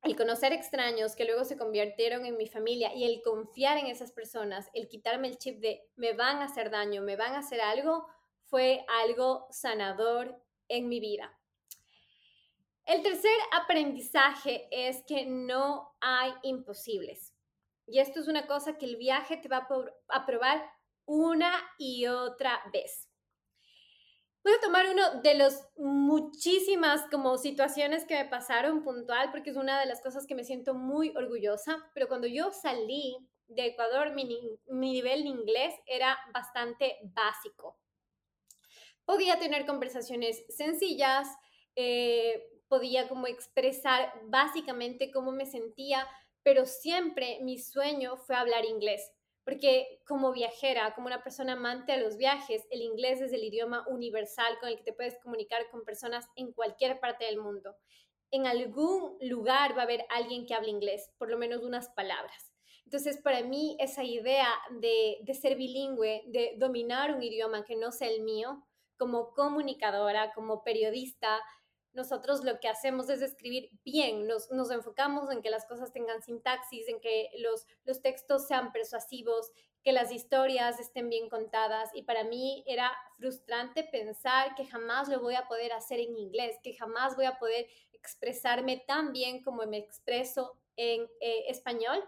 el 0.04 0.16
conocer 0.16 0.54
extraños 0.54 1.16
que 1.16 1.26
luego 1.26 1.44
se 1.44 1.58
convirtieron 1.58 2.26
en 2.26 2.38
mi 2.38 2.48
familia 2.48 2.94
y 2.94 3.04
el 3.04 3.22
confiar 3.22 3.78
en 3.78 3.88
esas 3.88 4.12
personas, 4.12 4.70
el 4.74 4.88
quitarme 4.88 5.28
el 5.28 5.38
chip 5.38 5.60
de 5.60 5.90
me 5.96 6.14
van 6.14 6.38
a 6.38 6.46
hacer 6.46 6.70
daño, 6.70 7.02
me 7.02 7.16
van 7.16 7.34
a 7.34 7.40
hacer 7.40 7.62
algo, 7.62 8.08
fue 8.46 8.86
algo 9.04 9.48
sanador 9.50 10.42
en 10.70 10.88
mi 10.88 11.00
vida. 11.00 11.38
El 12.86 13.02
tercer 13.02 13.38
aprendizaje 13.52 14.70
es 14.72 15.04
que 15.06 15.26
no 15.26 15.98
hay 16.00 16.32
imposibles. 16.44 17.34
Y 17.86 18.00
esto 18.00 18.22
es 18.22 18.28
una 18.30 18.48
cosa 18.48 18.78
que 18.78 18.86
el 18.86 18.96
viaje 18.96 19.38
te 19.38 19.50
va 19.50 19.68
a 20.10 20.26
probar 20.26 20.64
una 21.06 21.52
y 21.78 22.06
otra 22.08 22.62
vez. 22.72 23.07
Voy 24.44 24.54
a 24.54 24.62
tomar 24.62 24.86
uno 24.90 25.22
de 25.22 25.36
los 25.36 25.62
muchísimas 25.78 27.02
como 27.12 27.38
situaciones 27.38 28.06
que 28.06 28.16
me 28.16 28.30
pasaron 28.30 28.84
puntual 28.84 29.30
porque 29.32 29.50
es 29.50 29.58
una 29.58 29.80
de 29.80 29.86
las 29.86 30.02
cosas 30.02 30.26
que 30.26 30.36
me 30.36 30.44
siento 30.44 30.74
muy 30.74 31.10
orgullosa, 31.18 31.78
pero 31.94 32.08
cuando 32.08 32.28
yo 32.28 32.52
salí 32.52 33.18
de 33.48 33.68
Ecuador 33.68 34.14
mi, 34.14 34.26
nivel 34.70 35.24
de 35.24 35.30
inglés 35.30 35.74
era 35.86 36.18
bastante 36.34 36.98
básico. 37.04 37.78
Podía 39.06 39.40
tener 39.40 39.66
conversaciones 39.66 40.44
sencillas, 40.50 41.28
eh, 41.76 42.50
podía 42.68 43.08
como 43.08 43.28
expresar 43.28 44.14
básicamente 44.26 45.12
cómo 45.12 45.32
me 45.32 45.46
sentía, 45.46 46.08
pero 46.44 46.66
siempre 46.66 47.40
mi 47.42 47.58
sueño 47.58 48.18
fue 48.18 48.36
hablar 48.36 48.66
inglés 48.66 49.12
porque 49.48 50.02
como 50.06 50.34
viajera, 50.34 50.94
como 50.94 51.08
una 51.08 51.24
persona 51.24 51.54
amante 51.54 51.94
a 51.94 51.98
los 51.98 52.18
viajes, 52.18 52.68
el 52.70 52.82
inglés 52.82 53.22
es 53.22 53.32
el 53.32 53.46
idioma 53.46 53.86
universal 53.88 54.60
con 54.60 54.68
el 54.68 54.76
que 54.76 54.84
te 54.84 54.92
puedes 54.92 55.18
comunicar 55.24 55.70
con 55.72 55.86
personas 55.86 56.28
en 56.36 56.52
cualquier 56.52 57.00
parte 57.00 57.24
del 57.24 57.40
mundo. 57.40 57.78
En 58.30 58.46
algún 58.46 59.18
lugar 59.22 59.74
va 59.74 59.84
a 59.84 59.86
haber 59.86 60.06
alguien 60.10 60.46
que 60.46 60.54
hable 60.54 60.70
inglés, 60.70 61.14
por 61.18 61.32
lo 61.32 61.38
menos 61.38 61.64
unas 61.64 61.88
palabras. 61.92 62.52
Entonces, 62.84 63.22
para 63.22 63.42
mí, 63.42 63.78
esa 63.80 64.04
idea 64.04 64.50
de, 64.82 65.20
de 65.22 65.34
ser 65.34 65.56
bilingüe, 65.56 66.24
de 66.28 66.56
dominar 66.58 67.16
un 67.16 67.24
idioma 67.24 67.64
que 67.64 67.78
no 67.78 67.94
sea 67.94 68.10
el 68.10 68.24
mío, 68.24 68.68
como 68.98 69.34
comunicadora, 69.34 70.34
como 70.34 70.62
periodista, 70.62 71.40
nosotros 71.98 72.44
lo 72.44 72.60
que 72.60 72.70
hacemos 72.70 73.10
es 73.10 73.24
escribir 73.24 73.72
bien, 73.84 74.28
nos, 74.28 74.50
enfocamos 74.72 75.32
en 75.32 75.42
que 75.42 75.50
las 75.50 75.66
cosas 75.66 75.92
tengan 75.92 76.22
sintaxis, 76.22 76.88
en 76.88 77.02
que 77.02 77.32
los, 77.40 77.66
los 77.86 78.04
textos 78.04 78.48
sean 78.48 78.72
persuasivos, 78.72 79.52
que 79.84 79.92
las 79.92 80.12
historias 80.12 80.80
estén 80.80 81.10
bien 81.10 81.28
contadas 81.28 81.90
y 81.96 82.04
para 82.04 82.24
mí 82.24 82.64
era 82.68 82.92
frustrante 83.18 83.84
pensar 83.84 84.54
que 84.54 84.66
jamás 84.66 85.10
lo 85.10 85.22
voy 85.22 85.34
a 85.34 85.48
poder 85.48 85.74
hacer 85.74 86.00
en 86.00 86.16
inglés, 86.16 86.58
que 86.64 86.76
jamás 86.76 87.16
voy 87.16 87.26
a 87.26 87.40
poder 87.40 87.68
expresarme 87.94 88.84
tan 88.88 89.12
bien 89.12 89.44
como 89.44 89.66
me 89.66 89.78
expreso 89.78 90.56
en 90.76 91.02
eh, 91.20 91.46
español. 91.48 92.04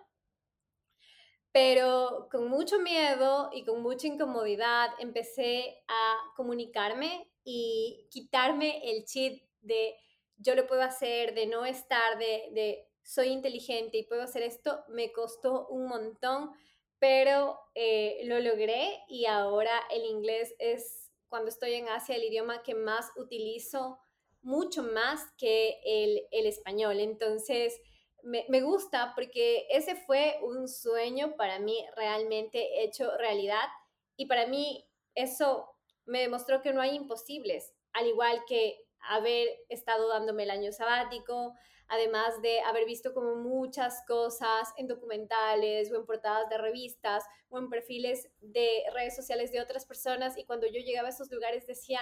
Pero 1.51 2.27
con 2.31 2.48
mucho 2.48 2.79
miedo 2.79 3.50
y 3.51 3.65
con 3.65 3.81
mucha 3.81 4.05
incomodidad 4.05 4.91
empecé 5.00 5.84
a 5.88 6.15
comunicarme 6.36 7.27
y 7.43 8.08
quitarme 8.12 8.91
el 8.91 9.05
chip 9.05 9.49
de 9.61 9.95
yo 10.39 10.55
lo 10.55 10.67
puedo 10.67 10.81
hacer, 10.81 11.33
de 11.33 11.45
no 11.45 11.65
estar, 11.65 12.17
de, 12.17 12.87
soy 13.03 13.27
inteligente 13.27 13.97
y 13.97 14.03
puedo 14.03 14.21
hacer 14.23 14.43
esto, 14.43 14.83
me 14.87 15.11
costó 15.11 15.67
un 15.67 15.87
montón, 15.87 16.51
pero 16.99 17.59
eh, 17.75 18.21
lo 18.25 18.39
logré 18.39 19.03
y 19.07 19.25
ahora 19.25 19.71
el 19.89 20.05
inglés 20.05 20.53
es, 20.59 21.11
cuando 21.27 21.49
estoy 21.49 21.73
en 21.73 21.89
Asia, 21.89 22.15
el 22.15 22.23
idioma 22.23 22.63
que 22.63 22.75
más 22.75 23.11
utilizo, 23.15 23.99
mucho 24.41 24.83
más 24.83 25.21
que 25.37 25.79
el, 25.83 26.45
español. 26.45 26.99
Entonces, 26.99 27.79
me, 28.23 28.45
me, 28.47 28.61
gusta 28.61 29.13
porque 29.15 29.67
ese 29.69 29.95
fue 29.95 30.37
un 30.41 30.67
sueño 30.67 31.35
para 31.35 31.59
mí 31.59 31.85
realmente 31.95 32.83
hecho 32.83 33.15
realidad 33.17 33.67
y 34.15 34.25
para 34.27 34.47
mí 34.47 34.85
eso 35.15 35.69
me 36.05 36.21
demostró 36.21 36.61
que 36.61 36.73
no 36.73 36.81
hay 36.81 36.95
imposibles, 36.95 37.73
al 37.93 38.07
igual 38.07 38.43
que 38.47 38.88
haber 39.01 39.48
estado 39.70 40.10
dándome 40.10 40.44
el 40.44 40.51
año 40.51 40.72
sabático, 40.72 41.53
además 41.88 42.41
de 42.41 42.62
haber 42.62 42.86
visto 42.86 43.13
como 43.13 43.36
muchas 43.36 44.03
cosas 44.08 44.70
en 44.77 44.88
documentales 44.88 45.91
o 45.91 45.96
en 45.96 46.06
portadas 46.06 46.50
de 46.50 46.58
revistas 46.58 47.24
o 47.50 47.58
en 47.58 47.70
perfiles 47.70 48.29
de 48.39 48.84
redes 48.94 49.15
sociales 49.15 49.51
de 49.51 49.62
otras 49.62 49.86
personas 49.86 50.38
y 50.38 50.46
cuando 50.46 50.68
yo 50.68 50.79
llegaba 50.79 51.08
a 51.08 51.12
esos 51.12 51.32
lugares 51.32 51.65
decía, 51.65 52.01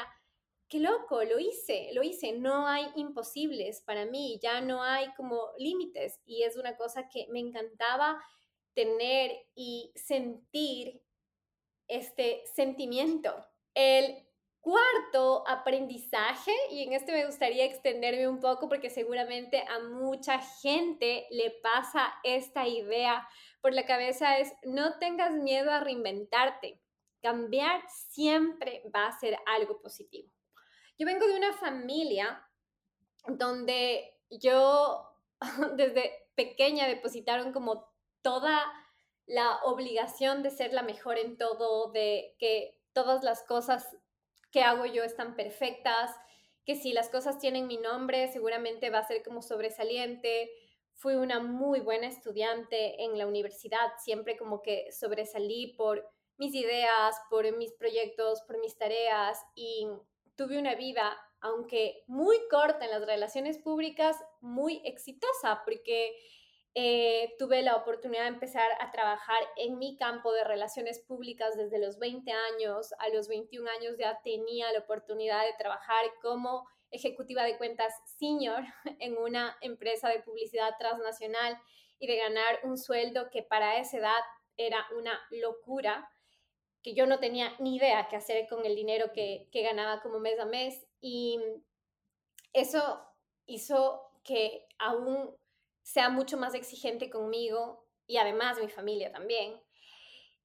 qué 0.67 0.79
loco, 0.79 1.23
lo 1.23 1.39
hice, 1.39 1.89
lo 1.93 2.03
hice, 2.03 2.33
no 2.33 2.67
hay 2.67 2.87
imposibles 2.95 3.81
para 3.81 4.05
mí, 4.05 4.39
ya 4.41 4.59
no 4.59 4.83
hay 4.83 5.13
como 5.13 5.51
límites 5.57 6.19
y 6.25 6.43
es 6.43 6.57
una 6.57 6.75
cosa 6.75 7.07
que 7.07 7.27
me 7.29 7.39
encantaba 7.39 8.21
tener 8.73 9.31
y 9.55 9.91
sentir 9.95 11.01
este 11.87 12.43
sentimiento. 12.53 13.33
El 13.73 14.26
Cuarto, 14.67 15.47
aprendizaje, 15.47 16.51
y 16.71 16.83
en 16.83 16.91
este 16.91 17.13
me 17.13 17.25
gustaría 17.25 17.63
extenderme 17.63 18.27
un 18.27 18.41
poco 18.41 18.67
porque 18.67 18.89
seguramente 18.89 19.61
a 19.65 19.79
mucha 19.79 20.39
gente 20.39 21.25
le 21.29 21.51
pasa 21.63 22.13
esta 22.25 22.67
idea 22.67 23.25
por 23.61 23.73
la 23.73 23.85
cabeza, 23.85 24.39
es 24.39 24.51
no 24.63 24.99
tengas 24.99 25.31
miedo 25.31 25.71
a 25.71 25.79
reinventarte. 25.79 26.81
Cambiar 27.21 27.81
siempre 27.87 28.83
va 28.93 29.07
a 29.07 29.17
ser 29.17 29.37
algo 29.45 29.81
positivo. 29.81 30.29
Yo 30.99 31.05
vengo 31.05 31.25
de 31.27 31.37
una 31.37 31.53
familia 31.53 32.45
donde 33.25 34.19
yo 34.29 35.13
desde 35.77 36.11
pequeña 36.35 36.89
depositaron 36.89 37.53
como 37.53 37.87
toda 38.21 38.65
la 39.27 39.63
obligación 39.63 40.43
de 40.43 40.51
ser 40.51 40.73
la 40.73 40.83
mejor 40.83 41.17
en 41.17 41.37
todo, 41.37 41.89
de 41.93 42.35
que 42.37 42.81
todas 42.91 43.23
las 43.23 43.43
cosas 43.43 43.95
que 44.51 44.61
hago 44.61 44.85
yo 44.85 45.03
están 45.03 45.35
perfectas, 45.35 46.11
que 46.65 46.75
si 46.75 46.91
las 46.91 47.09
cosas 47.09 47.39
tienen 47.39 47.67
mi 47.67 47.77
nombre, 47.77 48.27
seguramente 48.31 48.89
va 48.89 48.99
a 48.99 49.07
ser 49.07 49.23
como 49.23 49.41
sobresaliente. 49.41 50.51
Fui 50.93 51.15
una 51.15 51.39
muy 51.39 51.79
buena 51.79 52.07
estudiante 52.07 53.03
en 53.03 53.17
la 53.17 53.27
universidad, 53.27 53.87
siempre 54.03 54.35
como 54.35 54.61
que 54.61 54.91
sobresalí 54.91 55.75
por 55.77 56.05
mis 56.37 56.53
ideas, 56.53 57.15
por 57.29 57.55
mis 57.55 57.73
proyectos, 57.73 58.41
por 58.41 58.59
mis 58.59 58.77
tareas 58.77 59.39
y 59.55 59.87
tuve 60.35 60.59
una 60.59 60.75
vida, 60.75 61.17
aunque 61.39 62.03
muy 62.07 62.37
corta 62.49 62.85
en 62.85 62.91
las 62.91 63.05
relaciones 63.05 63.57
públicas, 63.57 64.17
muy 64.41 64.81
exitosa, 64.85 65.61
porque 65.65 66.15
eh, 66.79 67.33
tuve 67.39 67.63
la 67.63 67.75
oportunidad 67.75 68.21
de 68.21 68.27
empezar 68.27 68.69
a 68.79 68.91
trabajar 68.91 69.39
en 69.55 69.79
mi 69.79 69.97
campo 69.97 70.31
de 70.31 70.43
relaciones 70.43 70.99
públicas 70.99 71.57
desde 71.57 71.79
los 71.79 71.97
20 71.97 72.31
años. 72.31 72.93
A 72.99 73.09
los 73.09 73.27
21 73.27 73.67
años 73.67 73.95
ya 73.97 74.21
tenía 74.23 74.71
la 74.71 74.81
oportunidad 74.81 75.43
de 75.43 75.55
trabajar 75.57 76.05
como 76.21 76.67
ejecutiva 76.91 77.43
de 77.45 77.57
cuentas 77.57 77.91
senior 78.19 78.63
en 78.99 79.17
una 79.17 79.57
empresa 79.61 80.09
de 80.09 80.19
publicidad 80.19 80.75
transnacional 80.77 81.59
y 81.97 82.05
de 82.05 82.17
ganar 82.17 82.59
un 82.61 82.77
sueldo 82.77 83.31
que 83.31 83.41
para 83.41 83.79
esa 83.79 83.97
edad 83.97 84.23
era 84.55 84.85
una 84.95 85.19
locura, 85.31 86.07
que 86.83 86.93
yo 86.93 87.07
no 87.07 87.17
tenía 87.19 87.55
ni 87.57 87.77
idea 87.77 88.07
qué 88.07 88.17
hacer 88.17 88.47
con 88.47 88.63
el 88.67 88.75
dinero 88.75 89.11
que, 89.13 89.49
que 89.51 89.63
ganaba 89.63 89.99
como 90.03 90.19
mes 90.19 90.39
a 90.39 90.45
mes. 90.45 90.85
Y 91.01 91.39
eso 92.53 93.01
hizo 93.47 94.11
que 94.23 94.67
aún 94.77 95.35
sea 95.87 96.09
mucho 96.09 96.35
más 96.35 96.53
exigente 96.53 97.09
conmigo 97.09 97.87
y 98.07 98.17
además 98.17 98.59
mi 98.59 98.67
familia 98.67 99.09
también. 99.09 99.57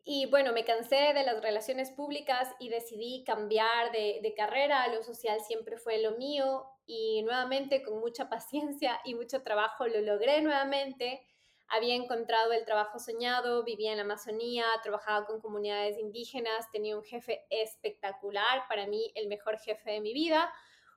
Y 0.05 0.27
bueno, 0.27 0.53
me 0.53 0.65
cansé 0.65 1.13
de 1.15 1.25
las 1.25 1.43
relaciones 1.43 1.91
públicas 1.91 2.49
y 2.61 2.69
decidí 2.69 3.25
cambiar 3.25 3.91
de, 3.91 4.21
de, 4.23 4.35
carrera. 4.35 4.87
Lo 4.89 5.03
social 5.03 5.41
siempre 5.41 5.79
fue 5.79 6.01
lo 6.01 6.13
mío 6.13 6.65
y 6.87 7.23
nuevamente 7.25 7.83
con 7.83 7.99
mucha 7.99 8.29
paciencia 8.31 9.01
y 9.05 9.17
mucho 9.17 9.43
trabajo 9.43 9.89
lo 9.89 10.01
logré 10.01 10.43
nuevamente. 10.43 11.27
Había 11.69 11.97
encontrado 11.97 12.53
el 12.53 12.65
trabajo 12.65 13.01
soñado, 13.01 13.65
vivía 13.65 13.91
en 13.91 13.97
la 13.97 14.05
Amazonía, 14.05 14.65
trabajaba 14.85 15.27
con 15.27 15.41
comunidades 15.41 15.99
indígenas, 15.99 16.71
tenía 16.71 16.97
un 16.97 17.03
jefe 17.03 17.45
espectacular, 17.51 18.69
para 18.69 18.87
mí 18.87 19.11
el 19.17 19.27
mejor 19.27 19.59
jefe 19.59 19.91
de 19.91 20.01
mi 20.01 20.13
vida 20.13 20.53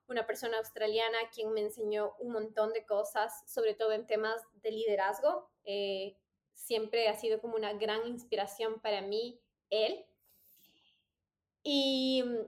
una 0.08 0.26
persona 0.26 0.58
australiana 0.58 1.18
quien 1.34 1.52
me 1.54 1.62
enseñó 1.62 2.14
un 2.20 2.32
montón 2.34 2.74
de 2.74 2.86
cosas, 2.86 3.44
sobre 3.46 3.74
todo 3.74 3.92
en 3.92 4.06
temas 4.06 4.42
de 4.62 4.72
liderazgo. 4.72 5.50
Eh, 5.64 6.18
siempre 6.54 7.08
ha 7.08 7.16
sido 7.16 7.42
como 7.42 7.56
una 7.56 7.74
gran 7.74 8.08
inspiración 8.08 8.80
para 8.82 9.02
mí 9.02 9.42
él. 9.70 10.06
Y 11.64 12.24
mm, 12.24 12.48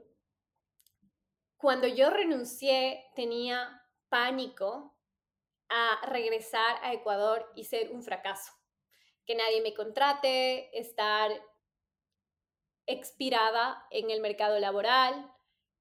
cuando 1.58 1.88
yo 1.88 2.10
renuncié 2.10 3.06
tenía 3.16 3.84
pánico 4.10 4.96
a 5.70 6.00
regresar 6.08 6.78
a 6.82 6.94
Ecuador 6.94 7.52
y 7.56 7.66
ser 7.66 7.92
un 7.92 8.04
fracaso. 8.04 8.54
Que 9.26 9.36
nadie 9.36 9.62
me 9.62 9.74
contrate, 9.74 10.78
estar 10.78 11.32
expirada 12.86 13.86
en 13.92 14.10
el 14.12 14.22
mercado 14.22 14.60
laboral, 14.60 15.30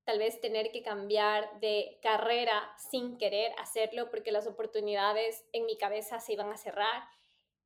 tal 0.07 0.21
vez 0.21 0.41
tener 0.41 0.71
que 0.71 0.83
cambiar 0.83 1.59
de 1.59 1.99
carrera 2.01 2.73
sin 2.79 3.19
querer 3.19 3.53
hacerlo 3.59 4.09
porque 4.09 4.31
las 4.31 4.47
oportunidades 4.47 5.45
en 5.53 5.67
mi 5.67 5.77
cabeza 5.77 6.21
se 6.21 6.35
iban 6.35 6.51
a 6.53 6.57
cerrar 6.57 7.03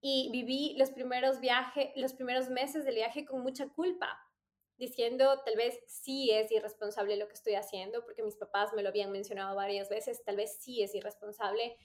y 0.01 0.31
viví 0.33 0.75
los 0.79 0.91
primeros 0.91 1.41
viajes, 1.41 1.91
los 1.97 2.15
primeros 2.15 2.49
meses 2.49 2.87
del 2.87 2.95
viaje 2.95 3.27
con 3.27 3.43
mucha 3.43 3.69
culpa, 3.69 4.19
diciendo 4.79 5.43
tal 5.45 5.55
vez 5.57 5.79
sí 5.87 6.31
es 6.31 6.51
irresponsable 6.51 7.19
lo 7.19 7.29
que 7.29 7.35
estoy 7.35 7.57
haciendo, 7.57 8.03
porque 8.07 8.23
mis 8.23 8.37
papás 8.37 8.73
me 8.73 8.83
lo 8.83 8.89
habían 8.89 9.13
mencionado 9.13 9.55
varias 9.55 9.91
veces, 9.91 10.25
tal 10.25 10.37
vez 10.37 10.57
sí 10.63 10.83
es 10.83 10.95
irresponsable, 10.95 11.77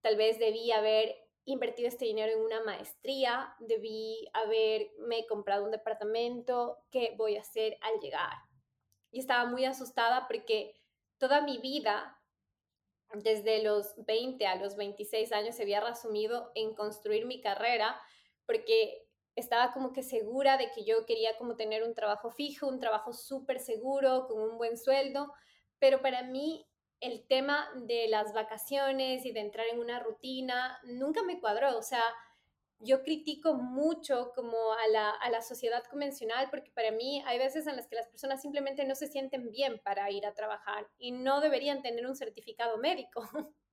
tal 0.00 0.16
vez 0.16 0.38
debí 0.38 0.72
haber 0.72 1.16
invertido 1.44 1.86
este 1.86 2.06
dinero 2.06 2.32
en 2.32 2.40
una 2.40 2.62
maestría, 2.62 3.54
debí 3.60 4.26
haberme 4.32 5.26
comprado 5.28 5.64
un 5.66 5.70
departamento, 5.70 6.78
¿qué 6.90 7.12
voy 7.18 7.36
a 7.36 7.42
hacer 7.42 7.76
al 7.82 8.00
llegar? 8.00 8.47
Y 9.10 9.20
estaba 9.20 9.46
muy 9.46 9.64
asustada 9.64 10.26
porque 10.26 10.74
toda 11.18 11.40
mi 11.40 11.58
vida, 11.58 12.20
desde 13.14 13.62
los 13.62 13.94
20 14.04 14.46
a 14.46 14.56
los 14.56 14.76
26 14.76 15.32
años, 15.32 15.56
se 15.56 15.62
había 15.62 15.80
resumido 15.80 16.52
en 16.54 16.74
construir 16.74 17.26
mi 17.26 17.40
carrera 17.40 18.00
porque 18.46 19.06
estaba 19.34 19.72
como 19.72 19.92
que 19.92 20.02
segura 20.02 20.56
de 20.56 20.70
que 20.72 20.84
yo 20.84 21.06
quería 21.06 21.36
como 21.38 21.56
tener 21.56 21.84
un 21.84 21.94
trabajo 21.94 22.30
fijo, 22.30 22.66
un 22.66 22.80
trabajo 22.80 23.12
súper 23.12 23.60
seguro, 23.60 24.26
con 24.26 24.40
un 24.40 24.58
buen 24.58 24.76
sueldo, 24.76 25.32
pero 25.78 26.02
para 26.02 26.22
mí 26.24 26.66
el 27.00 27.26
tema 27.28 27.68
de 27.76 28.08
las 28.08 28.32
vacaciones 28.32 29.24
y 29.24 29.32
de 29.32 29.40
entrar 29.40 29.66
en 29.68 29.78
una 29.78 30.00
rutina 30.00 30.78
nunca 30.82 31.22
me 31.22 31.40
cuadró, 31.40 31.78
o 31.78 31.82
sea, 31.82 32.02
yo 32.80 33.02
critico 33.02 33.54
mucho 33.54 34.32
como 34.34 34.72
a 34.72 34.88
la, 34.88 35.10
a 35.10 35.30
la, 35.30 35.42
sociedad 35.42 35.82
convencional 35.84 36.48
porque 36.50 36.70
para 36.70 36.92
mí 36.92 37.22
hay 37.26 37.38
veces 37.38 37.66
en 37.66 37.76
las 37.76 37.88
que 37.88 37.96
las 37.96 38.08
personas 38.08 38.40
simplemente 38.40 38.84
no 38.84 38.94
se 38.94 39.08
sienten 39.08 39.50
bien 39.50 39.80
para 39.84 40.10
ir 40.10 40.24
a 40.26 40.34
trabajar 40.34 40.88
y 40.98 41.10
no 41.10 41.40
deberían 41.40 41.82
tener 41.82 42.06
un 42.06 42.14
certificado 42.14 42.78
médico. 42.78 43.22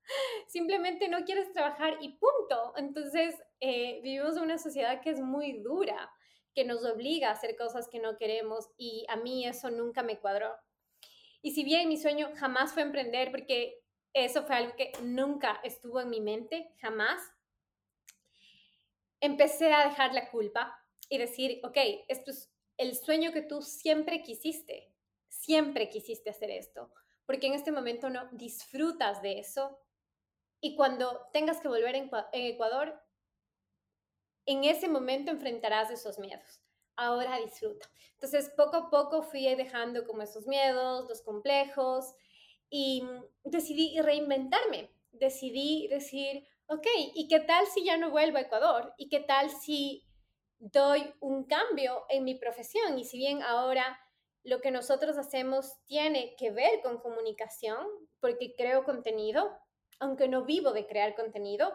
simplemente 0.47 1.07
no 1.07 1.23
quieres 1.23 1.51
trabajar 1.51 1.97
y 2.01 2.17
punto. 2.17 2.73
Entonces 2.77 3.35
eh, 3.59 3.99
vivimos 4.01 4.37
en 4.37 4.43
una 4.43 4.57
sociedad 4.57 5.01
que 5.01 5.11
es 5.11 5.19
muy 5.19 5.61
dura, 5.61 6.11
que 6.53 6.65
nos 6.65 6.85
obliga 6.85 7.29
a 7.29 7.33
hacer 7.33 7.55
cosas 7.55 7.87
que 7.89 7.99
no 7.99 8.17
queremos 8.17 8.69
y 8.77 9.05
a 9.09 9.17
mí 9.17 9.45
eso 9.45 9.69
nunca 9.71 10.03
me 10.03 10.19
cuadró. 10.19 10.55
Y 11.41 11.51
si 11.51 11.63
bien 11.63 11.89
mi 11.89 11.97
sueño 11.97 12.31
jamás 12.37 12.73
fue 12.73 12.81
emprender 12.81 13.31
porque 13.31 13.79
eso 14.13 14.43
fue 14.43 14.55
algo 14.55 14.75
que 14.75 14.93
nunca 15.03 15.59
estuvo 15.63 15.99
en 15.99 16.09
mi 16.09 16.21
mente, 16.21 16.73
jamás 16.79 17.21
empecé 19.19 19.73
a 19.73 19.87
dejar 19.87 20.13
la 20.13 20.29
culpa 20.29 20.77
y 21.09 21.17
decir, 21.17 21.59
ok, 21.63 21.77
esto 22.07 22.31
es 22.31 22.51
el 22.77 22.95
sueño 22.95 23.31
que 23.31 23.41
tú 23.41 23.61
siempre 23.61 24.21
quisiste, 24.21 24.93
siempre 25.27 25.89
quisiste 25.89 26.29
hacer 26.29 26.51
esto, 26.51 26.91
porque 27.25 27.47
en 27.47 27.53
este 27.53 27.71
momento 27.71 28.09
no 28.09 28.27
disfrutas 28.31 29.21
de 29.21 29.39
eso 29.39 29.79
y 30.61 30.75
cuando 30.75 31.27
tengas 31.31 31.59
que 31.59 31.67
volver 31.67 31.95
en, 31.95 32.09
Ecuador, 32.33 32.99
en 34.45 34.63
ese 34.63 34.87
momento 34.87 35.31
enfrentarás 35.31 35.91
esos 35.91 36.17
miedos. 36.19 36.61
Ahora 36.95 37.37
disfruta. 37.37 37.89
Entonces, 38.13 38.49
poco 38.55 38.77
a 38.77 38.89
poco 38.89 39.21
fui 39.21 39.43
dejando 39.55 40.07
como 40.07 40.21
esos 40.21 40.47
miedos, 40.47 41.07
los 41.09 41.21
complejos 41.21 42.15
y 42.69 43.03
decidí 43.43 43.99
reinventarme. 44.01 44.91
Decidí 45.11 45.87
decir, 45.87 46.47
ok, 46.67 46.87
¿y 47.13 47.27
qué 47.27 47.39
tal 47.39 47.65
si 47.67 47.85
ya 47.85 47.97
no 47.97 48.11
vuelvo 48.11 48.37
a 48.37 48.41
Ecuador? 48.41 48.93
¿Y 48.97 49.09
qué 49.09 49.19
tal 49.19 49.49
si 49.49 50.05
doy 50.59 51.13
un 51.19 51.45
cambio 51.45 52.05
en 52.09 52.23
mi 52.23 52.35
profesión? 52.35 52.97
Y 52.97 53.05
si 53.05 53.17
bien 53.17 53.43
ahora 53.43 53.99
lo 54.43 54.61
que 54.61 54.71
nosotros 54.71 55.17
hacemos 55.17 55.73
tiene 55.85 56.35
que 56.37 56.51
ver 56.51 56.81
con 56.81 56.99
comunicación, 56.99 57.85
porque 58.19 58.53
creo 58.55 58.83
contenido, 58.83 59.57
aunque 59.99 60.27
no 60.27 60.45
vivo 60.45 60.71
de 60.71 60.87
crear 60.87 61.15
contenido, 61.15 61.71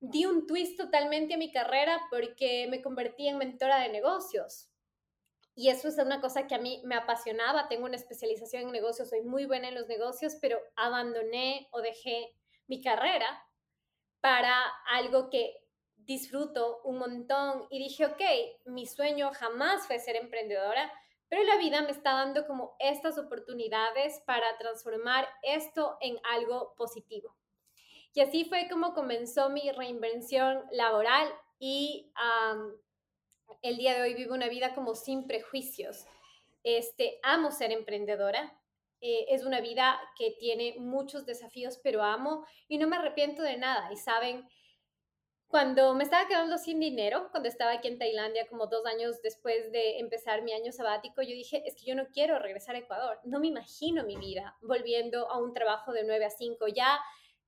di 0.00 0.24
un 0.24 0.46
twist 0.46 0.78
totalmente 0.78 1.34
a 1.34 1.38
mi 1.38 1.52
carrera 1.52 2.00
porque 2.10 2.66
me 2.68 2.82
convertí 2.82 3.28
en 3.28 3.38
mentora 3.38 3.80
de 3.80 3.90
negocios. 3.90 4.68
Y 5.54 5.68
eso 5.68 5.88
es 5.88 5.98
una 5.98 6.20
cosa 6.20 6.46
que 6.46 6.54
a 6.54 6.58
mí 6.58 6.80
me 6.84 6.94
apasionaba. 6.94 7.68
Tengo 7.68 7.84
una 7.84 7.96
especialización 7.96 8.62
en 8.62 8.72
negocios, 8.72 9.10
soy 9.10 9.22
muy 9.22 9.44
buena 9.44 9.68
en 9.68 9.74
los 9.74 9.88
negocios, 9.88 10.36
pero 10.40 10.58
abandoné 10.76 11.68
o 11.72 11.82
dejé 11.82 12.34
mi 12.66 12.80
carrera 12.80 13.44
para 14.20 14.64
algo 14.88 15.30
que 15.30 15.56
disfruto 15.96 16.80
un 16.84 16.98
montón 16.98 17.66
y 17.70 17.78
dije, 17.78 18.06
ok, 18.06 18.20
mi 18.66 18.86
sueño 18.86 19.30
jamás 19.32 19.86
fue 19.86 19.98
ser 19.98 20.16
emprendedora, 20.16 20.92
pero 21.28 21.44
la 21.44 21.56
vida 21.58 21.82
me 21.82 21.90
está 21.90 22.12
dando 22.12 22.46
como 22.46 22.74
estas 22.80 23.16
oportunidades 23.18 24.20
para 24.26 24.58
transformar 24.58 25.28
esto 25.42 25.96
en 26.00 26.18
algo 26.24 26.74
positivo. 26.76 27.36
Y 28.12 28.20
así 28.20 28.44
fue 28.44 28.68
como 28.68 28.92
comenzó 28.92 29.50
mi 29.50 29.70
reinvención 29.70 30.64
laboral 30.72 31.32
y 31.60 32.12
el 33.62 33.76
día 33.76 33.94
de 33.94 34.02
hoy 34.02 34.14
vivo 34.14 34.34
una 34.34 34.48
vida 34.48 34.74
como 34.74 34.96
sin 34.96 35.28
prejuicios. 35.28 36.06
Este, 36.64 37.20
amo 37.22 37.52
ser 37.52 37.70
emprendedora, 37.70 38.59
eh, 39.00 39.26
es 39.28 39.44
una 39.44 39.60
vida 39.60 39.98
que 40.16 40.36
tiene 40.38 40.76
muchos 40.78 41.26
desafíos, 41.26 41.78
pero 41.82 42.02
amo 42.02 42.44
y 42.68 42.78
no 42.78 42.86
me 42.86 42.96
arrepiento 42.96 43.42
de 43.42 43.56
nada. 43.56 43.90
Y 43.92 43.96
saben, 43.96 44.48
cuando 45.50 45.94
me 45.94 46.04
estaba 46.04 46.28
quedando 46.28 46.58
sin 46.58 46.78
dinero, 46.78 47.28
cuando 47.32 47.48
estaba 47.48 47.72
aquí 47.72 47.88
en 47.88 47.98
Tailandia, 47.98 48.46
como 48.46 48.66
dos 48.66 48.86
años 48.86 49.20
después 49.20 49.72
de 49.72 49.98
empezar 49.98 50.42
mi 50.42 50.52
año 50.52 50.70
sabático, 50.70 51.22
yo 51.22 51.30
dije, 51.30 51.62
es 51.66 51.74
que 51.74 51.86
yo 51.86 51.96
no 51.96 52.06
quiero 52.06 52.38
regresar 52.38 52.76
a 52.76 52.78
Ecuador. 52.78 53.18
No 53.24 53.40
me 53.40 53.48
imagino 53.48 54.04
mi 54.04 54.16
vida 54.16 54.56
volviendo 54.62 55.28
a 55.28 55.38
un 55.38 55.52
trabajo 55.52 55.92
de 55.92 56.04
9 56.04 56.24
a 56.24 56.30
5. 56.30 56.68
Ya 56.68 57.00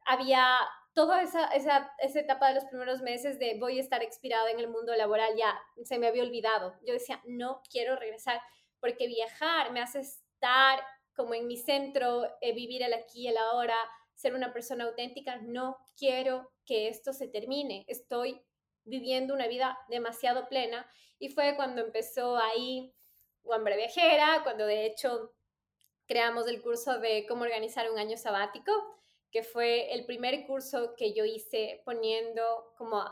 había 0.04 0.58
toda 0.94 1.22
esa, 1.22 1.46
esa, 1.48 1.92
esa 2.00 2.20
etapa 2.20 2.48
de 2.48 2.54
los 2.54 2.64
primeros 2.64 3.02
meses 3.02 3.38
de 3.38 3.56
voy 3.60 3.78
a 3.78 3.82
estar 3.82 4.02
expirada 4.02 4.50
en 4.50 4.58
el 4.58 4.68
mundo 4.68 4.94
laboral 4.94 5.34
ya 5.36 5.58
se 5.84 5.98
me 5.98 6.08
había 6.08 6.24
olvidado. 6.24 6.74
Yo 6.84 6.94
decía, 6.94 7.22
no 7.24 7.62
quiero 7.70 7.94
regresar 7.94 8.40
porque 8.80 9.06
viajar 9.06 9.70
me 9.70 9.80
hace 9.80 10.00
estar 10.00 10.80
como 11.14 11.34
en 11.34 11.46
mi 11.46 11.56
centro, 11.56 12.24
eh, 12.40 12.52
vivir 12.54 12.82
el 12.82 12.94
aquí 12.94 13.22
y 13.22 13.28
el 13.28 13.36
ahora, 13.36 13.76
ser 14.14 14.34
una 14.34 14.52
persona 14.52 14.84
auténtica. 14.84 15.36
No 15.42 15.76
quiero 15.96 16.52
que 16.64 16.88
esto 16.88 17.12
se 17.12 17.28
termine. 17.28 17.84
Estoy 17.88 18.40
viviendo 18.84 19.34
una 19.34 19.46
vida 19.46 19.78
demasiado 19.88 20.48
plena 20.48 20.86
y 21.18 21.28
fue 21.28 21.54
cuando 21.56 21.82
empezó 21.82 22.36
ahí 22.36 22.94
Guambra 23.42 23.76
Viajera, 23.76 24.40
cuando 24.42 24.66
de 24.66 24.86
hecho 24.86 25.34
creamos 26.06 26.46
el 26.48 26.62
curso 26.62 26.98
de 26.98 27.26
cómo 27.26 27.42
organizar 27.42 27.90
un 27.90 27.98
año 27.98 28.16
sabático, 28.16 28.72
que 29.30 29.42
fue 29.42 29.92
el 29.94 30.04
primer 30.04 30.46
curso 30.46 30.94
que 30.96 31.14
yo 31.14 31.24
hice 31.24 31.82
poniendo 31.84 32.74
como 32.76 33.04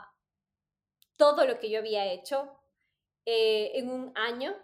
todo 1.17 1.45
lo 1.45 1.59
que 1.59 1.69
yo 1.69 1.79
había 1.79 2.11
hecho 2.11 2.51
eh, 3.25 3.71
en 3.75 3.89
un 3.89 4.11
año, 4.15 4.55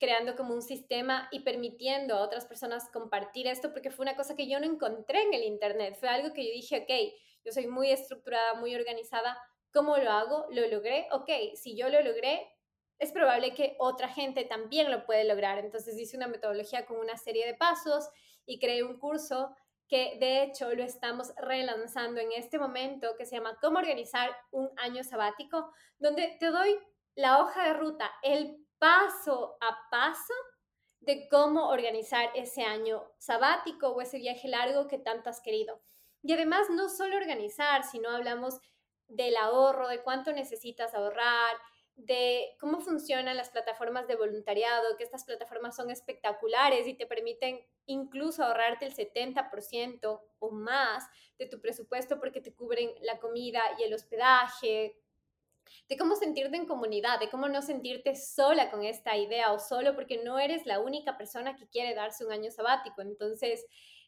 creando 0.00 0.34
como 0.34 0.54
un 0.54 0.62
sistema 0.62 1.28
y 1.30 1.40
permitiendo 1.40 2.16
a 2.16 2.22
otras 2.22 2.46
personas 2.46 2.88
compartir 2.90 3.46
esto, 3.46 3.70
porque 3.72 3.90
fue 3.90 4.04
una 4.04 4.16
cosa 4.16 4.34
que 4.34 4.48
yo 4.48 4.58
no 4.58 4.66
encontré 4.66 5.22
en 5.22 5.34
el 5.34 5.44
Internet, 5.44 5.96
fue 6.00 6.08
algo 6.08 6.32
que 6.32 6.44
yo 6.44 6.52
dije, 6.52 6.78
ok, 6.82 7.22
yo 7.44 7.52
soy 7.52 7.66
muy 7.66 7.90
estructurada, 7.90 8.54
muy 8.54 8.74
organizada, 8.74 9.38
¿cómo 9.72 9.96
lo 9.98 10.10
hago? 10.10 10.46
¿Lo 10.50 10.66
logré? 10.68 11.06
Ok, 11.12 11.28
si 11.54 11.76
yo 11.76 11.90
lo 11.90 12.02
logré, 12.02 12.50
es 12.98 13.12
probable 13.12 13.54
que 13.54 13.76
otra 13.78 14.08
gente 14.08 14.44
también 14.44 14.90
lo 14.90 15.04
puede 15.04 15.24
lograr. 15.24 15.58
Entonces 15.58 15.98
hice 15.98 16.16
una 16.16 16.28
metodología 16.28 16.86
con 16.86 16.98
una 16.98 17.16
serie 17.16 17.46
de 17.46 17.54
pasos 17.54 18.08
y 18.46 18.58
creé 18.58 18.82
un 18.82 18.98
curso 18.98 19.54
que 19.88 20.16
de 20.20 20.44
hecho 20.44 20.72
lo 20.74 20.84
estamos 20.84 21.32
relanzando 21.36 22.20
en 22.20 22.32
este 22.32 22.58
momento, 22.58 23.16
que 23.18 23.26
se 23.26 23.36
llama 23.36 23.58
Cómo 23.60 23.78
organizar 23.78 24.30
un 24.50 24.70
año 24.76 25.02
sabático, 25.02 25.72
donde 25.98 26.36
te 26.38 26.46
doy 26.46 26.78
la 27.16 27.40
hoja 27.40 27.66
de 27.66 27.74
ruta, 27.74 28.10
el 28.22 28.64
paso 28.80 29.56
a 29.60 29.88
paso 29.90 30.34
de 31.00 31.28
cómo 31.28 31.68
organizar 31.68 32.30
ese 32.34 32.62
año 32.62 33.04
sabático 33.18 33.90
o 33.90 34.00
ese 34.00 34.18
viaje 34.18 34.48
largo 34.48 34.88
que 34.88 34.98
tanto 34.98 35.30
has 35.30 35.40
querido. 35.40 35.80
Y 36.22 36.32
además 36.32 36.68
no 36.70 36.88
solo 36.88 37.16
organizar, 37.16 37.84
sino 37.84 38.10
hablamos 38.10 38.58
del 39.06 39.36
ahorro, 39.36 39.88
de 39.88 40.02
cuánto 40.02 40.32
necesitas 40.32 40.94
ahorrar, 40.94 41.56
de 41.94 42.56
cómo 42.58 42.80
funcionan 42.80 43.36
las 43.36 43.50
plataformas 43.50 44.06
de 44.06 44.16
voluntariado, 44.16 44.96
que 44.96 45.04
estas 45.04 45.24
plataformas 45.24 45.76
son 45.76 45.90
espectaculares 45.90 46.86
y 46.86 46.94
te 46.94 47.06
permiten 47.06 47.60
incluso 47.86 48.42
ahorrarte 48.42 48.86
el 48.86 48.94
70% 48.94 50.20
o 50.38 50.50
más 50.50 51.06
de 51.38 51.46
tu 51.46 51.60
presupuesto 51.60 52.18
porque 52.18 52.40
te 52.40 52.54
cubren 52.54 52.90
la 53.02 53.18
comida 53.18 53.62
y 53.78 53.84
el 53.84 53.92
hospedaje, 53.92 54.96
de 55.88 55.96
cómo 55.96 56.16
sentirte 56.16 56.56
en 56.56 56.66
comunidad, 56.66 57.18
de 57.20 57.30
cómo 57.30 57.48
no 57.48 57.62
sentirte 57.62 58.14
sola 58.14 58.70
con 58.70 58.84
esta 58.84 59.16
idea 59.16 59.52
o 59.52 59.58
solo 59.58 59.94
porque 59.94 60.22
no 60.22 60.38
eres 60.38 60.66
la 60.66 60.80
única 60.80 61.16
persona 61.16 61.56
que 61.56 61.68
quiere 61.68 61.94
darse 61.94 62.24
un 62.24 62.32
año 62.32 62.50
sabático. 62.50 63.02
Entonces, 63.02 63.66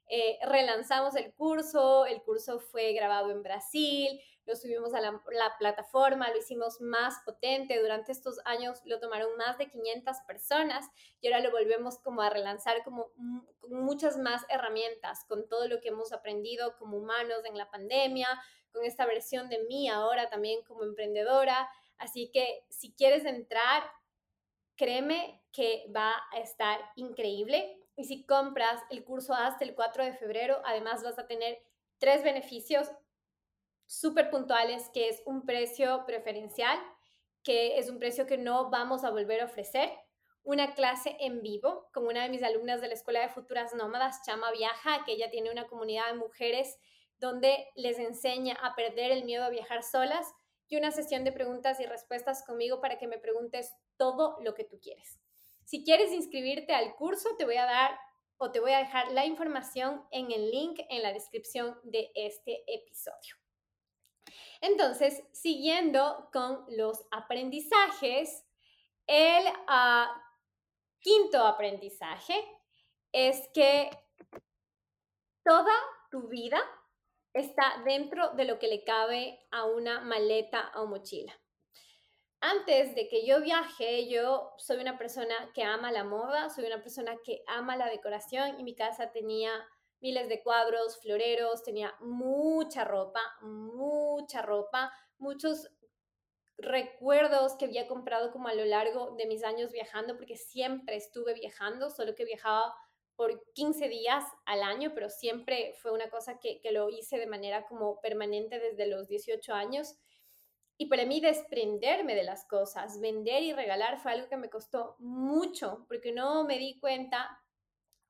eh, 0.08 0.38
relanzamos 0.42 1.16
el 1.16 1.32
curso, 1.32 2.06
el 2.06 2.22
curso 2.22 2.60
fue 2.60 2.92
grabado 2.92 3.30
en 3.30 3.42
Brasil, 3.42 4.20
lo 4.44 4.56
subimos 4.56 4.92
a 4.94 5.00
la, 5.00 5.22
plataforma, 5.58 6.30
lo 6.30 6.38
hicimos 6.38 6.80
más 6.80 7.14
potente. 7.24 7.80
Durante 7.80 8.12
estos 8.12 8.40
años 8.44 8.80
lo 8.84 8.98
tomaron 8.98 9.36
más 9.36 9.56
de 9.58 9.70
500 9.70 10.16
personas 10.26 10.86
y 11.20 11.28
ahora 11.28 11.40
lo 11.40 11.50
volvemos 11.52 11.98
como 12.00 12.22
a 12.22 12.30
relanzar 12.30 12.82
como 12.84 13.12
con 13.60 13.84
muchas 13.84 14.18
más 14.18 14.42
herramientas, 14.48 15.24
con 15.28 15.48
todo 15.48 15.68
lo 15.68 15.80
que 15.80 15.88
hemos 15.88 16.12
aprendido 16.12 16.76
como 16.76 16.98
humanos 16.98 17.44
en 17.44 17.56
la 17.56 17.70
pandemia, 17.70 18.28
con 18.72 18.84
esta 18.84 19.06
versión 19.06 19.48
de 19.48 19.62
mí 19.64 19.88
ahora 19.88 20.28
también 20.28 20.62
como 20.64 20.82
emprendedora. 20.82 21.68
Así 21.98 22.30
que 22.32 22.64
si 22.68 22.92
quieres 22.94 23.24
entrar, 23.24 23.82
créeme 24.76 25.42
que 25.52 25.84
va 25.94 26.14
a 26.32 26.38
estar 26.38 26.80
increíble. 26.96 27.78
Y 27.96 28.04
si 28.04 28.24
compras 28.24 28.82
el 28.90 29.04
curso 29.04 29.34
hasta 29.34 29.64
el 29.64 29.74
4 29.74 30.04
de 30.04 30.14
febrero, 30.14 30.60
además 30.64 31.02
vas 31.02 31.18
a 31.18 31.26
tener 31.26 31.62
tres 31.98 32.24
beneficios 32.24 32.90
súper 33.86 34.30
puntuales, 34.30 34.90
que 34.94 35.08
es 35.08 35.22
un 35.26 35.44
precio 35.44 36.04
preferencial, 36.06 36.78
que 37.42 37.78
es 37.78 37.90
un 37.90 37.98
precio 37.98 38.26
que 38.26 38.38
no 38.38 38.70
vamos 38.70 39.04
a 39.04 39.10
volver 39.10 39.42
a 39.42 39.44
ofrecer, 39.44 39.90
una 40.44 40.74
clase 40.74 41.16
en 41.20 41.42
vivo 41.42 41.88
con 41.92 42.06
una 42.06 42.22
de 42.22 42.28
mis 42.28 42.42
alumnas 42.42 42.80
de 42.80 42.88
la 42.88 42.94
Escuela 42.94 43.20
de 43.20 43.28
Futuras 43.28 43.74
Nómadas, 43.74 44.22
Chama 44.24 44.50
Viaja, 44.50 45.04
que 45.04 45.12
ella 45.12 45.30
tiene 45.30 45.50
una 45.50 45.68
comunidad 45.68 46.06
de 46.08 46.14
mujeres 46.14 46.78
donde 47.22 47.68
les 47.76 48.00
enseña 48.00 48.54
a 48.60 48.74
perder 48.74 49.12
el 49.12 49.24
miedo 49.24 49.44
a 49.44 49.48
viajar 49.48 49.84
solas 49.84 50.34
y 50.68 50.76
una 50.76 50.90
sesión 50.90 51.22
de 51.22 51.30
preguntas 51.30 51.78
y 51.78 51.86
respuestas 51.86 52.44
conmigo 52.44 52.80
para 52.80 52.98
que 52.98 53.06
me 53.06 53.18
preguntes 53.18 53.72
todo 53.96 54.38
lo 54.40 54.54
que 54.54 54.64
tú 54.64 54.80
quieres. 54.80 55.20
Si 55.64 55.84
quieres 55.84 56.12
inscribirte 56.12 56.74
al 56.74 56.96
curso, 56.96 57.36
te 57.38 57.44
voy 57.44 57.58
a 57.58 57.64
dar 57.64 57.96
o 58.38 58.50
te 58.50 58.58
voy 58.58 58.72
a 58.72 58.78
dejar 58.78 59.12
la 59.12 59.24
información 59.24 60.04
en 60.10 60.32
el 60.32 60.50
link 60.50 60.80
en 60.88 61.04
la 61.04 61.12
descripción 61.12 61.78
de 61.84 62.10
este 62.16 62.64
episodio. 62.66 63.36
Entonces, 64.60 65.22
siguiendo 65.32 66.28
con 66.32 66.64
los 66.70 67.04
aprendizajes, 67.12 68.44
el 69.06 69.44
ah, 69.68 70.12
quinto 70.98 71.46
aprendizaje 71.46 72.34
es 73.12 73.48
que 73.54 73.90
toda 75.44 75.74
tu 76.10 76.26
vida 76.26 76.60
está 77.32 77.82
dentro 77.84 78.30
de 78.30 78.44
lo 78.44 78.58
que 78.58 78.68
le 78.68 78.84
cabe 78.84 79.46
a 79.50 79.64
una 79.64 80.00
maleta 80.00 80.72
o 80.76 80.86
mochila. 80.86 81.32
Antes 82.40 82.94
de 82.96 83.08
que 83.08 83.24
yo 83.24 83.40
viaje, 83.40 84.08
yo 84.08 84.52
soy 84.58 84.78
una 84.78 84.98
persona 84.98 85.52
que 85.54 85.62
ama 85.62 85.92
la 85.92 86.02
moda, 86.02 86.50
soy 86.50 86.64
una 86.64 86.82
persona 86.82 87.16
que 87.24 87.44
ama 87.46 87.76
la 87.76 87.88
decoración 87.88 88.58
y 88.58 88.64
mi 88.64 88.74
casa 88.74 89.12
tenía 89.12 89.52
miles 90.00 90.28
de 90.28 90.42
cuadros, 90.42 91.00
floreros, 91.00 91.62
tenía 91.62 91.94
mucha 92.00 92.84
ropa, 92.84 93.20
mucha 93.42 94.42
ropa, 94.42 94.92
muchos 95.18 95.70
recuerdos 96.58 97.56
que 97.56 97.66
había 97.66 97.86
comprado 97.86 98.32
como 98.32 98.48
a 98.48 98.54
lo 98.54 98.64
largo 98.64 99.14
de 99.16 99.26
mis 99.26 99.44
años 99.44 99.70
viajando, 99.70 100.16
porque 100.16 100.36
siempre 100.36 100.96
estuve 100.96 101.34
viajando, 101.34 101.90
solo 101.90 102.16
que 102.16 102.24
viajaba 102.24 102.74
por 103.22 103.40
15 103.52 103.88
días 103.88 104.24
al 104.46 104.64
año, 104.64 104.90
pero 104.96 105.08
siempre 105.08 105.74
fue 105.80 105.92
una 105.92 106.10
cosa 106.10 106.40
que, 106.40 106.60
que 106.60 106.72
lo 106.72 106.88
hice 106.88 107.20
de 107.20 107.28
manera 107.28 107.68
como 107.68 108.00
permanente 108.00 108.58
desde 108.58 108.88
los 108.88 109.06
18 109.06 109.54
años. 109.54 109.94
Y 110.76 110.86
para 110.86 111.06
mí 111.06 111.20
desprenderme 111.20 112.16
de 112.16 112.24
las 112.24 112.44
cosas, 112.46 112.98
vender 113.00 113.44
y 113.44 113.52
regalar 113.52 114.00
fue 114.00 114.10
algo 114.10 114.28
que 114.28 114.36
me 114.36 114.50
costó 114.50 114.96
mucho, 114.98 115.84
porque 115.86 116.10
no 116.10 116.42
me 116.42 116.58
di 116.58 116.80
cuenta 116.80 117.40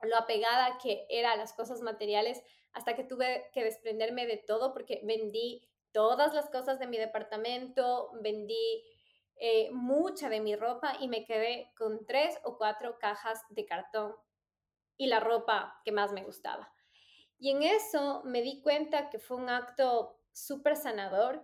lo 0.01 0.16
apegada 0.16 0.79
que 0.83 1.05
era 1.11 1.33
a 1.33 1.37
las 1.37 1.53
cosas 1.53 1.83
materiales 1.83 2.42
hasta 2.72 2.96
que 2.96 3.05
tuve 3.05 3.51
que 3.53 3.64
desprenderme 3.64 4.25
de 4.25 4.38
todo 4.38 4.72
porque 4.72 5.03
vendí 5.05 5.68
todas 5.92 6.33
las 6.33 6.48
cosas 6.48 6.79
de 6.79 6.87
mi 6.87 6.96
departamento, 6.96 8.12
vendí 8.22 8.83
eh, 9.37 9.68
mucha 9.72 10.31
de 10.31 10.40
mi 10.40 10.57
ropa 10.57 10.96
y 11.01 11.09
me 11.09 11.27
quedé 11.27 11.70
con 11.77 12.07
tres 12.07 12.38
o 12.44 12.57
cuatro 12.57 12.98
cajas 12.98 13.42
de 13.51 13.66
cartón 13.66 14.14
y 14.97 15.07
la 15.07 15.21
ropa 15.21 15.81
que 15.85 15.93
más 15.93 16.13
me 16.13 16.25
gustaba. 16.25 16.73
Y 17.39 17.51
en 17.51 17.63
eso 17.63 18.23
me 18.25 18.43
di 18.43 18.61
cuenta 18.63 19.11
que 19.11 19.19
fue 19.19 19.37
un 19.37 19.49
acto 19.49 20.17
súper 20.33 20.77
sanador 20.77 21.43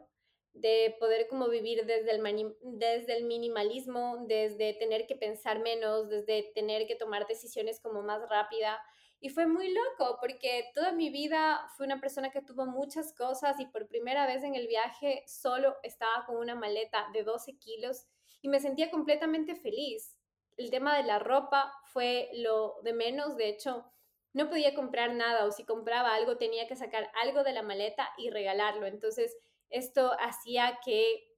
de 0.53 0.97
poder 0.99 1.29
como 1.29 1.49
vivir 1.49 1.87
desde 1.87 2.11
el, 2.13 2.57
desde 2.63 3.17
el 3.17 3.25
minimalismo, 3.25 4.25
desde 4.27 4.75
tener 4.75 5.07
que 5.07 5.17
pensar 5.17 5.61
menos, 5.61 6.09
desde 6.09 6.53
tener 6.55 6.87
que 6.87 6.97
tomar 6.97 7.27
decisiones 7.27 7.81
como 7.81 8.03
más 8.03 8.29
rápida. 8.29 8.81
Y 9.21 9.31
fue 9.31 9.47
muy 9.47 9.73
loco 9.73 10.19
porque 10.21 10.71
toda 10.75 10.93
mi 10.93 11.11
vida 11.11 11.69
fui 11.77 11.87
una 11.87 12.01
persona 12.01 12.31
que 12.31 12.43
tuvo 12.43 12.67
muchas 12.67 13.13
cosas 13.15 13.59
y 13.59 13.67
por 13.67 13.89
primera 13.89 14.27
vez 14.27 14.45
en 14.45 14.55
el 14.55 14.69
viaje 14.69 15.25
solo 15.27 15.77
estaba 15.83 16.25
con 16.27 16.37
una 16.37 16.55
maleta 16.55 17.09
de 17.13 17.25
12 17.25 17.59
kilos 17.59 18.07
y 18.41 18.49
me 18.49 18.61
sentía 18.61 18.91
completamente 18.91 19.57
feliz. 19.57 20.17
El 20.59 20.71
tema 20.71 20.97
de 20.97 21.05
la 21.05 21.18
ropa 21.18 21.73
fue 21.85 22.29
lo 22.35 22.75
de 22.83 22.92
menos, 22.92 23.37
de 23.37 23.49
hecho, 23.49 23.85
no 24.33 24.51
podía 24.51 24.75
comprar 24.75 25.14
nada 25.14 25.47
o 25.47 25.53
si 25.53 25.64
compraba 25.64 26.14
algo 26.14 26.37
tenía 26.37 26.66
que 26.66 26.77
sacar 26.77 27.11
algo 27.23 27.44
de 27.44 27.53
la 27.53 27.62
maleta 27.62 28.11
y 28.18 28.31
regalarlo. 28.31 28.87
Entonces, 28.87 29.37
esto 29.71 30.12
hacía 30.18 30.81
que 30.85 31.29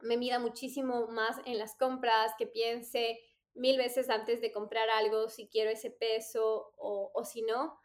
me 0.00 0.18
mida 0.18 0.38
muchísimo 0.38 1.06
más 1.08 1.38
en 1.46 1.58
las 1.58 1.74
compras, 1.76 2.32
que 2.38 2.46
piense 2.46 3.18
mil 3.54 3.78
veces 3.78 4.10
antes 4.10 4.40
de 4.42 4.52
comprar 4.52 4.90
algo 4.90 5.28
si 5.28 5.48
quiero 5.48 5.70
ese 5.70 5.90
peso 5.90 6.72
o, 6.76 7.10
o 7.14 7.24
si 7.24 7.42
no. 7.42 7.78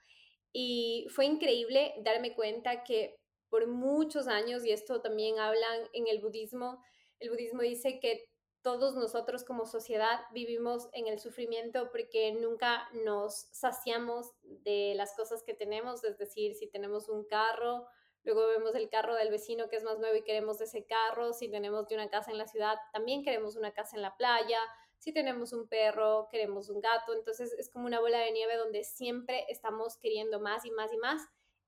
Y 0.51 1.07
fue 1.09 1.25
increíble 1.25 1.93
darme 2.03 2.35
cuenta 2.35 2.83
que 2.83 3.15
por 3.49 3.67
muchos 3.67 4.27
años, 4.27 4.65
y 4.65 4.71
esto 4.71 5.01
también 5.01 5.39
hablan 5.39 5.87
en 5.93 6.07
el 6.07 6.19
budismo, 6.19 6.83
el 7.19 7.29
budismo 7.29 7.61
dice 7.61 7.99
que 7.99 8.29
todos 8.61 8.95
nosotros 8.95 9.43
como 9.43 9.65
sociedad 9.65 10.19
vivimos 10.33 10.89
en 10.93 11.07
el 11.07 11.19
sufrimiento 11.19 11.89
porque 11.91 12.33
nunca 12.33 12.89
nos 13.05 13.47
saciamos 13.51 14.33
de 14.43 14.93
las 14.95 15.15
cosas 15.15 15.43
que 15.43 15.53
tenemos, 15.53 16.03
es 16.03 16.17
decir, 16.17 16.55
si 16.55 16.67
tenemos 16.67 17.07
un 17.09 17.25
carro, 17.25 17.87
luego 18.23 18.47
vemos 18.47 18.75
el 18.75 18.89
carro 18.89 19.15
del 19.15 19.31
vecino 19.31 19.69
que 19.69 19.77
es 19.77 19.83
más 19.83 19.99
nuevo 19.99 20.15
y 20.15 20.23
queremos 20.23 20.59
ese 20.61 20.85
carro, 20.85 21.33
si 21.33 21.49
tenemos 21.49 21.89
una 21.91 22.09
casa 22.09 22.31
en 22.31 22.37
la 22.37 22.47
ciudad, 22.47 22.77
también 22.91 23.23
queremos 23.23 23.55
una 23.55 23.73
casa 23.73 23.95
en 23.95 24.01
la 24.01 24.17
playa, 24.17 24.59
si 24.97 25.13
tenemos 25.13 25.53
un 25.53 25.67
perro, 25.69 26.27
queremos 26.29 26.69
un 26.69 26.81
gato, 26.81 27.13
entonces 27.13 27.53
es 27.53 27.69
como 27.69 27.85
una 27.85 28.01
bola 28.01 28.19
de 28.19 28.31
nieve 28.31 28.57
donde 28.57 28.83
siempre 28.83 29.45
estamos 29.47 29.97
queriendo 29.97 30.41
más 30.41 30.65
y 30.65 30.71
más 30.71 30.91
y 30.91 30.97
más 30.97 31.21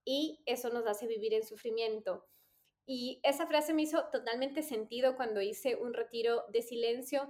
y 0.04 0.42
eso 0.46 0.70
nos 0.70 0.86
hace 0.86 1.08
vivir 1.08 1.34
en 1.34 1.46
sufrimiento. 1.46 2.26
Y 2.86 3.20
esa 3.24 3.48
frase 3.48 3.74
me 3.74 3.84
hizo 3.84 4.10
totalmente 4.12 4.64
sentido 4.64 5.16
cuando 5.16 5.42
hice 5.42 5.76
un 5.76 5.94
retiro 5.94 6.46
de 6.50 6.62
silencio 6.62 7.30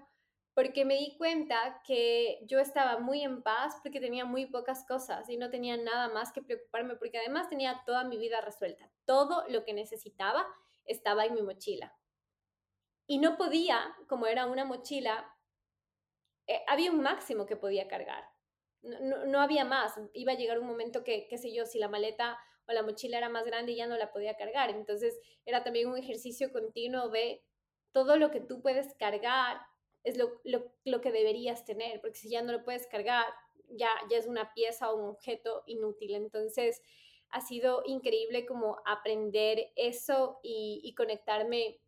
porque 0.54 0.84
me 0.84 0.96
di 0.96 1.16
cuenta 1.18 1.82
que 1.86 2.40
yo 2.44 2.60
estaba 2.60 3.00
muy 3.00 3.24
en 3.24 3.42
paz 3.42 3.80
porque 3.82 4.02
tenía 4.02 4.26
muy 4.26 4.48
pocas 4.48 4.86
cosas 4.86 5.30
y 5.30 5.38
no 5.38 5.50
tenía 5.50 5.78
nada 5.78 6.10
más 6.10 6.32
que 6.34 6.42
preocuparme 6.42 6.96
porque 6.96 7.20
además 7.20 7.50
tenía 7.50 7.84
toda 7.86 8.04
mi 8.04 8.18
vida 8.18 8.42
resuelta. 8.42 8.92
Todo 9.06 9.46
lo 9.48 9.64
que 9.64 9.74
necesitaba 9.74 10.46
estaba 10.86 11.26
en 11.26 11.36
mi 11.36 11.42
mochila. 11.42 11.96
Y 13.08 13.20
no 13.20 13.38
podía, 13.38 13.96
como 14.08 14.28
era 14.28 14.46
una 14.46 14.66
mochila, 14.66 15.34
eh, 16.48 16.62
había 16.68 16.92
un 16.92 17.02
máximo 17.02 17.46
que 17.46 17.56
podía 17.56 17.88
cargar. 17.88 18.26
No, 18.82 19.26
no, 19.26 19.40
había 19.40 19.64
más. 19.64 20.00
Iba 20.14 20.34
a 20.34 20.36
llegar 20.36 20.60
un 20.60 20.68
momento 20.68 21.04
que, 21.04 21.28
qué 21.30 21.38
sé 21.38 21.54
yo, 21.54 21.66
si 21.66 21.78
la 21.78 21.88
maleta 21.88 22.38
o 22.68 22.74
la 22.74 22.84
mochila 22.84 23.18
era 23.18 23.30
más 23.30 23.46
grande 23.46 23.76
ya 23.76 23.88
no 23.88 23.98
la 23.98 24.12
podía 24.12 24.36
cargar. 24.36 24.70
Entonces 24.70 25.20
era 25.46 25.64
también 25.64 25.90
un 25.90 25.98
ejercicio 25.98 26.52
continuo 26.52 27.10
de 27.10 27.44
todo 27.92 28.18
lo 28.18 28.32
que 28.32 28.40
tú 28.40 28.62
puedes 28.62 28.94
cargar 28.96 29.60
es 30.04 30.18
lo, 30.18 30.42
lo, 30.44 31.02
que 31.02 31.12
deberías 31.12 31.64
tener, 31.66 32.02
porque 32.02 32.18
si 32.18 32.30
ya 32.30 32.42
no 32.42 32.52
lo 32.52 32.64
puedes 32.64 32.88
cargar, 32.88 33.26
ya, 33.70 33.90
ya 34.10 34.18
es 34.18 34.26
una 34.26 34.54
pieza 34.54 34.92
o 34.92 34.96
un 34.98 35.10
objeto 35.10 35.64
inútil. 35.68 36.16
Entonces, 36.16 36.82
ha 37.30 37.42
sido 37.42 37.84
increíble 37.86 38.46
como 38.46 38.82
aprender 38.86 39.72
eso 39.76 40.40
y, 40.44 40.82
y 40.84 40.96
conectarme 40.96 41.80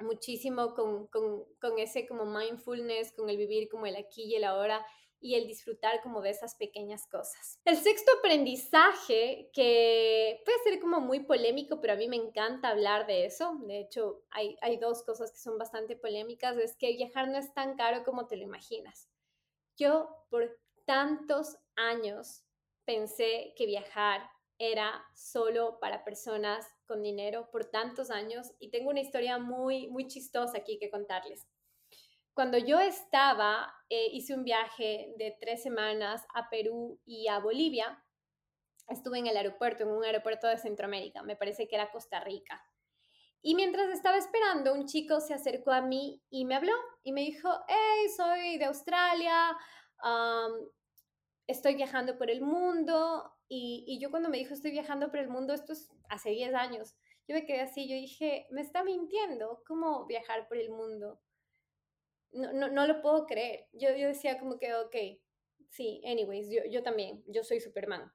muchísimo 0.00 0.74
con, 0.74 1.06
con, 1.08 1.44
con, 1.60 1.78
ese 1.78 2.06
como 2.06 2.24
mindfulness, 2.26 3.12
con 3.12 3.28
el 3.30 3.36
vivir 3.36 3.68
como 3.68 3.86
el 3.86 3.96
aquí 3.96 4.24
y 4.24 4.36
el 4.36 4.44
ahora 4.44 4.84
y 5.24 5.36
el 5.36 5.46
disfrutar 5.46 6.02
como 6.02 6.20
de 6.20 6.28
esas 6.28 6.54
pequeñas 6.54 7.06
cosas. 7.06 7.58
El 7.64 7.78
sexto 7.78 8.12
aprendizaje, 8.18 9.48
que 9.54 10.42
puede 10.44 10.58
ser 10.64 10.78
como 10.80 11.00
muy 11.00 11.20
polémico, 11.20 11.80
pero 11.80 11.94
a 11.94 11.96
mí 11.96 12.08
me 12.08 12.16
encanta 12.16 12.68
hablar 12.68 13.06
de 13.06 13.24
eso, 13.24 13.56
de 13.62 13.80
hecho 13.80 14.22
hay, 14.30 14.58
hay 14.60 14.76
dos 14.76 15.02
cosas 15.02 15.32
que 15.32 15.38
son 15.38 15.56
bastante 15.56 15.96
polémicas, 15.96 16.58
es 16.58 16.76
que 16.76 16.92
viajar 16.92 17.28
no 17.28 17.38
es 17.38 17.54
tan 17.54 17.74
caro 17.74 18.04
como 18.04 18.26
te 18.26 18.36
lo 18.36 18.42
imaginas. 18.42 19.08
Yo 19.78 20.10
por 20.28 20.60
tantos 20.84 21.56
años 21.74 22.44
pensé 22.84 23.54
que 23.56 23.64
viajar 23.64 24.28
era 24.58 25.06
solo 25.14 25.78
para 25.80 26.04
personas 26.04 26.66
con 26.84 27.02
dinero 27.02 27.48
por 27.50 27.64
tantos 27.64 28.10
años 28.10 28.52
y 28.58 28.68
tengo 28.68 28.90
una 28.90 29.00
historia 29.00 29.38
muy, 29.38 29.88
muy 29.88 30.06
chistosa 30.06 30.58
aquí 30.58 30.78
que 30.78 30.90
contarles. 30.90 31.46
Cuando 32.34 32.58
yo 32.58 32.80
estaba, 32.80 33.72
eh, 33.88 34.08
hice 34.12 34.34
un 34.34 34.42
viaje 34.42 35.14
de 35.18 35.36
tres 35.40 35.62
semanas 35.62 36.26
a 36.34 36.50
Perú 36.50 37.00
y 37.06 37.28
a 37.28 37.38
Bolivia. 37.38 38.02
Estuve 38.88 39.20
en 39.20 39.28
el 39.28 39.36
aeropuerto, 39.36 39.84
en 39.84 39.90
un 39.90 40.04
aeropuerto 40.04 40.48
de 40.48 40.58
Centroamérica, 40.58 41.22
me 41.22 41.36
parece 41.36 41.68
que 41.68 41.76
era 41.76 41.92
Costa 41.92 42.18
Rica. 42.18 42.60
Y 43.40 43.54
mientras 43.54 43.88
estaba 43.90 44.16
esperando, 44.16 44.74
un 44.74 44.86
chico 44.86 45.20
se 45.20 45.32
acercó 45.32 45.70
a 45.70 45.80
mí 45.80 46.20
y 46.28 46.44
me 46.44 46.56
habló 46.56 46.74
y 47.04 47.12
me 47.12 47.20
dijo, 47.20 47.48
hey, 47.68 48.08
soy 48.16 48.58
de 48.58 48.64
Australia, 48.64 49.56
estoy 51.46 51.76
viajando 51.76 52.18
por 52.18 52.30
el 52.30 52.40
mundo. 52.40 53.32
Y, 53.48 53.84
y, 53.86 54.00
yo 54.00 54.10
cuando 54.10 54.28
me 54.28 54.38
dijo, 54.38 54.54
estoy 54.54 54.72
viajando 54.72 55.08
por 55.08 55.20
el 55.20 55.28
mundo, 55.28 55.54
esto 55.54 55.72
es 55.72 55.88
hace 56.08 56.30
10 56.30 56.54
años, 56.54 56.96
yo 57.28 57.34
me 57.34 57.46
quedé 57.46 57.60
así, 57.60 57.88
yo 57.88 57.94
dije, 57.94 58.46
me 58.50 58.62
está 58.62 58.82
mintiendo, 58.82 59.62
¿cómo 59.66 60.06
viajar 60.06 60.48
por 60.48 60.56
el 60.56 60.70
mundo? 60.70 61.20
No, 62.34 62.52
no, 62.52 62.68
no 62.68 62.86
lo 62.86 63.00
puedo 63.00 63.26
creer. 63.26 63.68
Yo, 63.72 63.94
yo 63.96 64.08
decía 64.08 64.38
como 64.38 64.58
que, 64.58 64.74
ok, 64.74 64.96
sí, 65.70 66.02
anyways, 66.06 66.50
yo, 66.50 66.62
yo 66.70 66.82
también, 66.82 67.22
yo 67.26 67.44
soy 67.44 67.60
Superman. 67.60 68.12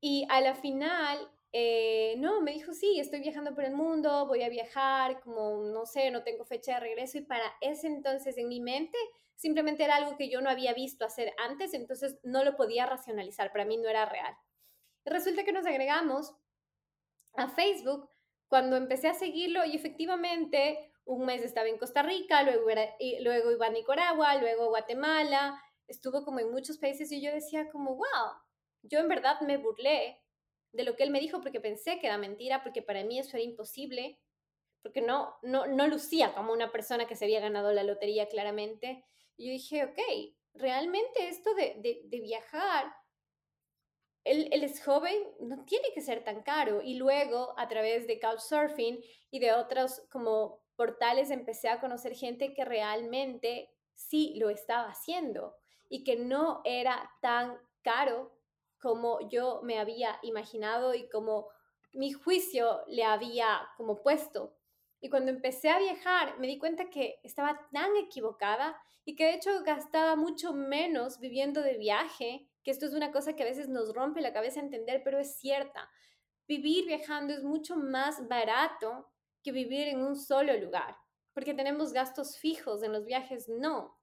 Y 0.00 0.26
a 0.28 0.40
la 0.40 0.54
final, 0.54 1.30
eh, 1.52 2.16
no, 2.18 2.40
me 2.40 2.52
dijo, 2.52 2.72
sí, 2.72 2.98
estoy 2.98 3.20
viajando 3.20 3.54
por 3.54 3.64
el 3.64 3.74
mundo, 3.74 4.26
voy 4.26 4.42
a 4.42 4.48
viajar, 4.48 5.20
como, 5.20 5.62
no 5.64 5.86
sé, 5.86 6.10
no 6.10 6.22
tengo 6.24 6.44
fecha 6.44 6.74
de 6.74 6.80
regreso. 6.80 7.18
Y 7.18 7.22
para 7.22 7.44
ese 7.60 7.86
entonces 7.86 8.36
en 8.38 8.48
mi 8.48 8.60
mente 8.60 8.98
simplemente 9.36 9.84
era 9.84 9.96
algo 9.96 10.16
que 10.16 10.28
yo 10.28 10.40
no 10.40 10.50
había 10.50 10.74
visto 10.74 11.04
hacer 11.04 11.32
antes, 11.38 11.74
entonces 11.74 12.18
no 12.22 12.44
lo 12.44 12.56
podía 12.56 12.86
racionalizar, 12.86 13.52
para 13.52 13.64
mí 13.64 13.76
no 13.76 13.88
era 13.88 14.06
real. 14.06 14.34
resulta 15.04 15.44
que 15.44 15.52
nos 15.52 15.66
agregamos 15.66 16.34
a 17.34 17.48
Facebook 17.48 18.08
cuando 18.48 18.76
empecé 18.76 19.08
a 19.08 19.14
seguirlo 19.14 19.64
y 19.64 19.76
efectivamente 19.76 20.92
un 21.04 21.26
mes 21.26 21.42
estaba 21.42 21.68
en 21.68 21.78
Costa 21.78 22.02
Rica, 22.02 22.42
luego, 22.42 22.66
luego 23.20 23.50
iba 23.50 23.66
a 23.66 23.70
Nicaragua, 23.70 24.36
luego 24.36 24.68
Guatemala, 24.68 25.60
estuvo 25.86 26.24
como 26.24 26.40
en 26.40 26.50
muchos 26.50 26.78
países 26.78 27.10
y 27.12 27.20
yo 27.20 27.32
decía 27.32 27.70
como, 27.70 27.96
wow, 27.96 28.32
yo 28.82 29.00
en 29.00 29.08
verdad 29.08 29.40
me 29.42 29.58
burlé 29.58 30.22
de 30.72 30.84
lo 30.84 30.96
que 30.96 31.04
él 31.04 31.10
me 31.10 31.20
dijo 31.20 31.40
porque 31.40 31.60
pensé 31.60 31.98
que 31.98 32.06
era 32.06 32.18
mentira, 32.18 32.62
porque 32.62 32.82
para 32.82 33.04
mí 33.04 33.18
eso 33.18 33.36
era 33.36 33.44
imposible, 33.44 34.18
porque 34.82 35.00
no, 35.00 35.36
no, 35.42 35.66
no 35.66 35.86
lucía 35.86 36.34
como 36.34 36.52
una 36.52 36.72
persona 36.72 37.06
que 37.06 37.16
se 37.16 37.24
había 37.24 37.40
ganado 37.40 37.72
la 37.72 37.84
lotería 37.84 38.28
claramente. 38.28 39.04
Y 39.36 39.46
yo 39.46 39.52
dije, 39.52 39.84
ok, 39.84 39.98
realmente 40.54 41.28
esto 41.28 41.54
de, 41.54 41.76
de, 41.78 42.02
de 42.04 42.20
viajar, 42.20 42.92
él, 44.24 44.48
él, 44.52 44.64
es 44.64 44.82
joven, 44.82 45.22
no 45.40 45.64
tiene 45.64 45.88
que 45.94 46.00
ser 46.00 46.24
tan 46.24 46.42
caro. 46.42 46.82
Y 46.82 46.94
luego, 46.94 47.54
a 47.58 47.68
través 47.68 48.06
de 48.06 48.18
Couchsurfing 48.18 49.02
y 49.30 49.38
de 49.38 49.52
otros 49.52 50.02
como 50.10 50.63
portales 50.76 51.30
empecé 51.30 51.68
a 51.68 51.80
conocer 51.80 52.14
gente 52.14 52.54
que 52.54 52.64
realmente 52.64 53.70
sí 53.94 54.34
lo 54.36 54.50
estaba 54.50 54.88
haciendo 54.88 55.56
y 55.88 56.04
que 56.04 56.16
no 56.16 56.60
era 56.64 57.10
tan 57.20 57.56
caro 57.82 58.32
como 58.80 59.28
yo 59.28 59.60
me 59.62 59.78
había 59.78 60.18
imaginado 60.22 60.94
y 60.94 61.08
como 61.08 61.48
mi 61.92 62.12
juicio 62.12 62.82
le 62.88 63.04
había 63.04 63.68
como 63.76 64.02
puesto. 64.02 64.56
Y 65.00 65.08
cuando 65.08 65.30
empecé 65.30 65.70
a 65.70 65.78
viajar 65.78 66.38
me 66.38 66.46
di 66.46 66.58
cuenta 66.58 66.90
que 66.90 67.20
estaba 67.22 67.68
tan 67.72 67.96
equivocada 67.96 68.76
y 69.04 69.16
que 69.16 69.26
de 69.26 69.34
hecho 69.34 69.62
gastaba 69.62 70.16
mucho 70.16 70.52
menos 70.52 71.20
viviendo 71.20 71.62
de 71.62 71.78
viaje, 71.78 72.48
que 72.62 72.70
esto 72.70 72.86
es 72.86 72.94
una 72.94 73.12
cosa 73.12 73.36
que 73.36 73.42
a 73.42 73.46
veces 73.46 73.68
nos 73.68 73.94
rompe 73.94 74.22
la 74.22 74.32
cabeza 74.32 74.60
entender, 74.60 75.02
pero 75.04 75.18
es 75.18 75.36
cierta. 75.36 75.90
Vivir 76.48 76.86
viajando 76.86 77.34
es 77.34 77.42
mucho 77.42 77.76
más 77.76 78.26
barato 78.28 79.10
que 79.44 79.52
vivir 79.52 79.86
en 79.88 80.02
un 80.02 80.16
solo 80.16 80.56
lugar, 80.56 80.96
porque 81.32 81.54
tenemos 81.54 81.92
gastos 81.92 82.38
fijos, 82.38 82.82
en 82.82 82.92
los 82.92 83.04
viajes 83.04 83.48
no. 83.48 83.96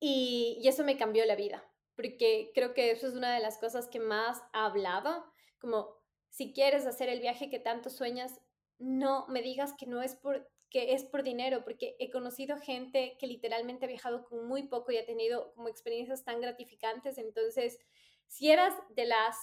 Y, 0.00 0.62
eso 0.64 0.84
me 0.84 0.96
cambió 0.96 1.26
la 1.26 1.36
vida, 1.36 1.62
porque 1.94 2.52
creo 2.54 2.72
que 2.72 2.90
eso 2.90 3.06
es 3.08 3.14
una 3.14 3.34
de 3.34 3.40
las 3.40 3.58
cosas 3.58 3.88
que 3.88 4.00
más 4.00 4.40
ha 4.52 4.66
hablado, 4.66 5.24
como 5.58 5.94
si 6.30 6.52
quieres 6.52 6.86
hacer 6.86 7.08
el 7.08 7.20
viaje 7.20 7.50
que 7.50 7.58
tanto 7.58 7.90
sueñas, 7.90 8.40
no 8.78 9.26
me 9.28 9.42
digas 9.42 9.74
que 9.78 9.86
no 9.86 10.02
es 10.02 10.16
por 10.16 10.48
que 10.68 10.94
es 10.94 11.04
por 11.04 11.22
dinero, 11.22 11.62
porque 11.64 11.96
he 12.00 12.10
conocido 12.10 12.58
gente 12.58 13.16
que 13.20 13.28
literalmente 13.28 13.84
ha 13.84 13.88
viajado 13.88 14.24
con 14.24 14.46
muy 14.48 14.64
poco 14.64 14.90
y 14.90 14.96
ha 14.96 15.06
tenido 15.06 15.52
como 15.54 15.68
experiencias 15.68 16.24
tan 16.24 16.40
gratificantes. 16.40 17.18
Entonces, 17.18 17.78
si 18.26 18.50
eras 18.50 18.74
de 18.90 19.06
las 19.06 19.36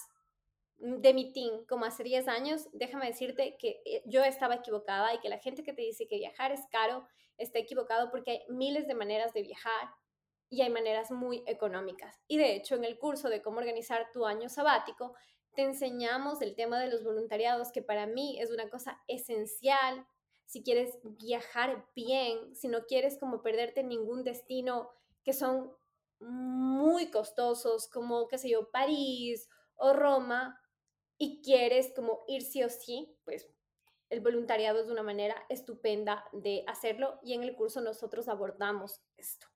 de 0.78 1.14
mi 1.14 1.32
team 1.32 1.64
como 1.66 1.84
hace 1.84 2.02
10 2.02 2.28
años, 2.28 2.68
déjame 2.72 3.06
decirte 3.06 3.56
que 3.58 3.80
eh, 3.84 4.02
yo 4.06 4.22
estaba 4.24 4.56
equivocada 4.56 5.14
y 5.14 5.20
que 5.20 5.28
la 5.28 5.38
gente 5.38 5.62
que 5.62 5.72
te 5.72 5.82
dice 5.82 6.06
que 6.06 6.18
viajar 6.18 6.52
es 6.52 6.66
caro 6.70 7.06
está 7.38 7.58
equivocado 7.58 8.10
porque 8.10 8.30
hay 8.30 8.40
miles 8.48 8.86
de 8.86 8.94
maneras 8.94 9.32
de 9.32 9.42
viajar 9.42 9.90
y 10.50 10.62
hay 10.62 10.70
maneras 10.70 11.10
muy 11.10 11.42
económicas. 11.46 12.20
Y 12.28 12.38
de 12.38 12.54
hecho, 12.54 12.74
en 12.74 12.84
el 12.84 12.98
curso 12.98 13.28
de 13.28 13.42
cómo 13.42 13.58
organizar 13.58 14.10
tu 14.12 14.26
año 14.26 14.48
sabático, 14.48 15.14
te 15.54 15.62
enseñamos 15.62 16.42
el 16.42 16.54
tema 16.54 16.80
de 16.80 16.88
los 16.88 17.02
voluntariados, 17.02 17.72
que 17.72 17.82
para 17.82 18.06
mí 18.06 18.40
es 18.40 18.50
una 18.50 18.68
cosa 18.68 19.00
esencial 19.08 20.06
si 20.46 20.62
quieres 20.62 20.98
viajar 21.02 21.86
bien, 21.94 22.54
si 22.54 22.68
no 22.68 22.84
quieres 22.84 23.18
como 23.18 23.42
perderte 23.42 23.82
ningún 23.82 24.24
destino 24.24 24.90
que 25.24 25.32
son 25.32 25.72
muy 26.20 27.10
costosos, 27.10 27.88
como, 27.88 28.28
qué 28.28 28.38
sé 28.38 28.50
yo, 28.50 28.70
París 28.70 29.48
o 29.76 29.92
Roma, 29.92 30.60
y 31.18 31.42
quieres 31.42 31.92
como 31.94 32.24
ir 32.28 32.42
sí 32.42 32.62
o 32.62 32.68
sí, 32.68 33.16
pues 33.24 33.48
el 34.10 34.20
voluntariado 34.20 34.80
es 34.80 34.88
una 34.88 35.02
manera 35.02 35.34
estupenda 35.48 36.24
de 36.32 36.64
hacerlo 36.66 37.18
y 37.22 37.34
en 37.34 37.42
el 37.42 37.54
curso 37.56 37.80
nosotros 37.80 38.28
abordamos 38.28 39.02
esto. 39.16 39.46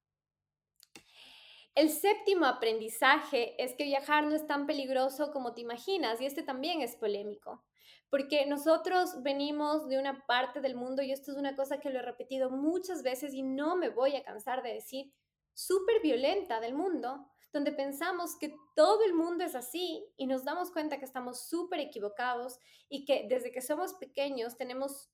El 1.75 1.90
séptimo 1.90 2.44
aprendizaje 2.44 3.55
es 3.62 3.75
que 3.75 3.85
viajar 3.85 4.27
no 4.27 4.35
es 4.35 4.47
tan 4.49 4.66
peligroso 4.66 5.31
como 5.33 5.55
te 5.55 5.61
imaginas 5.61 6.21
y 6.21 6.27
este 6.27 6.42
también 6.42 6.81
es 6.83 6.97
polémico, 6.97 7.64
porque 8.11 8.47
nosotros 8.47 9.23
venimos 9.23 9.88
de 9.88 10.01
una 10.01 10.27
parte 10.27 10.61
del 10.61 10.75
mundo 10.75 11.03
y 11.03 11.12
esto 11.12 11.31
es 11.31 11.38
una 11.38 11.55
cosa 11.55 11.79
que 11.79 11.90
lo 11.90 12.01
he 12.01 12.03
repetido 12.03 12.51
muchas 12.51 13.05
veces 13.05 13.33
y 13.33 13.42
no 13.42 13.77
me 13.77 13.90
voy 13.90 14.16
a 14.16 14.25
cansar 14.25 14.64
de 14.64 14.75
decir, 14.75 15.12
súper 15.55 16.01
violenta 16.03 16.59
del 16.59 16.75
mundo, 16.75 17.31
donde 17.53 17.73
pensamos 17.73 18.37
que 18.39 18.55
todo 18.75 19.05
el 19.05 19.15
mundo 19.15 19.45
es 19.45 19.55
así 19.55 20.05
y 20.17 20.27
nos 20.27 20.45
damos 20.45 20.71
cuenta 20.71 20.99
que 20.99 21.05
estamos 21.05 21.49
súper 21.49 21.81
equivocados 21.81 22.59
y 22.89 23.05
que 23.05 23.27
desde 23.29 23.51
que 23.51 23.63
somos 23.63 23.95
pequeños 23.95 24.57
tenemos 24.57 25.11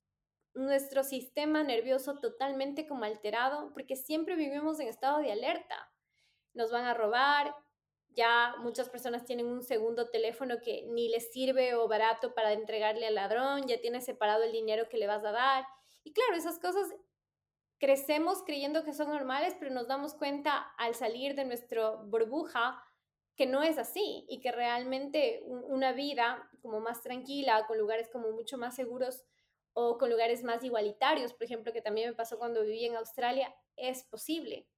nuestro 0.55 1.03
sistema 1.03 1.63
nervioso 1.63 2.19
totalmente 2.21 2.87
como 2.87 3.05
alterado 3.05 3.73
porque 3.73 3.97
siempre 3.97 4.37
vivimos 4.37 4.81
en 4.81 4.89
estado 4.89 5.19
de 5.19 5.33
alerta. 5.33 5.93
Nos 6.55 6.71
van 6.71 6.85
a 6.85 6.95
robar, 6.95 7.55
ya 8.11 8.55
muchas 8.61 8.89
personas 8.89 9.25
tienen 9.25 9.47
un 9.47 9.63
segundo 9.63 10.11
teléfono 10.11 10.61
que 10.63 10.87
ni 10.89 11.09
les 11.09 11.33
sirve 11.33 11.75
o 11.75 11.89
barato 11.89 12.35
para 12.35 12.53
entregarle 12.53 13.07
al 13.07 13.17
ladrón, 13.17 13.67
ya 13.67 13.81
tienes 13.81 14.05
separado 14.05 14.45
el 14.45 14.53
dinero 14.53 14.89
que 14.89 14.99
le 14.99 15.07
vas 15.07 15.25
a 15.25 15.33
dar. 15.33 15.67
Y 16.05 16.13
claro, 16.13 16.35
esas 16.37 16.59
cosas 16.61 16.95
crecemos 17.79 18.43
creyendo 18.45 18.85
que 18.85 18.93
son 18.93 19.09
normales, 19.09 19.55
pero 19.59 19.71
nos 19.71 19.89
damos 19.89 20.15
cuenta 20.15 20.59
al 20.79 20.95
salir 20.95 21.35
de 21.35 21.45
nuestra 21.45 21.91
burbuja 21.91 22.83
que 23.37 23.47
no 23.47 23.63
es 23.63 23.79
así 23.79 24.25
y 24.29 24.41
que 24.41 24.53
realmente 24.53 25.43
una 25.47 25.93
vida 25.93 26.49
como 26.63 26.81
más 26.81 27.03
tranquila, 27.03 27.67
con 27.67 27.79
lugares 27.79 28.09
como 28.11 28.31
mucho 28.31 28.59
más 28.59 28.77
seguros 28.77 29.25
o 29.73 29.99
con 29.99 30.09
lugares 30.09 30.45
más 30.45 30.63
igualitarios, 30.63 31.33
por 31.33 31.45
ejemplo, 31.45 31.73
que 31.73 31.83
también 31.83 32.11
me 32.11 32.17
pasó 32.17 32.39
cuando 32.39 32.63
viví 32.63 32.85
en 32.85 32.97
Australia, 32.97 33.53
es 33.77 34.05
posible. 34.05 34.69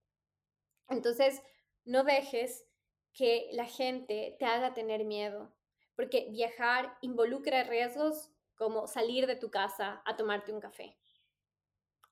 Entonces, 0.89 1.43
no 1.85 2.03
dejes 2.03 2.67
que 3.13 3.49
la 3.53 3.67
gente 3.67 4.37
te 4.39 4.47
haga 4.47 4.73
tener 4.73 5.05
miedo, 5.05 5.55
porque 5.95 6.29
viajar 6.31 6.97
involucra 7.03 7.65
riesgos 7.65 8.31
como 8.55 8.87
salir 8.87 9.27
de 9.27 9.37
tu 9.37 9.51
casa 9.51 10.03
a 10.07 10.17
tomarte 10.17 10.53
un 10.53 10.61
café 10.61 10.97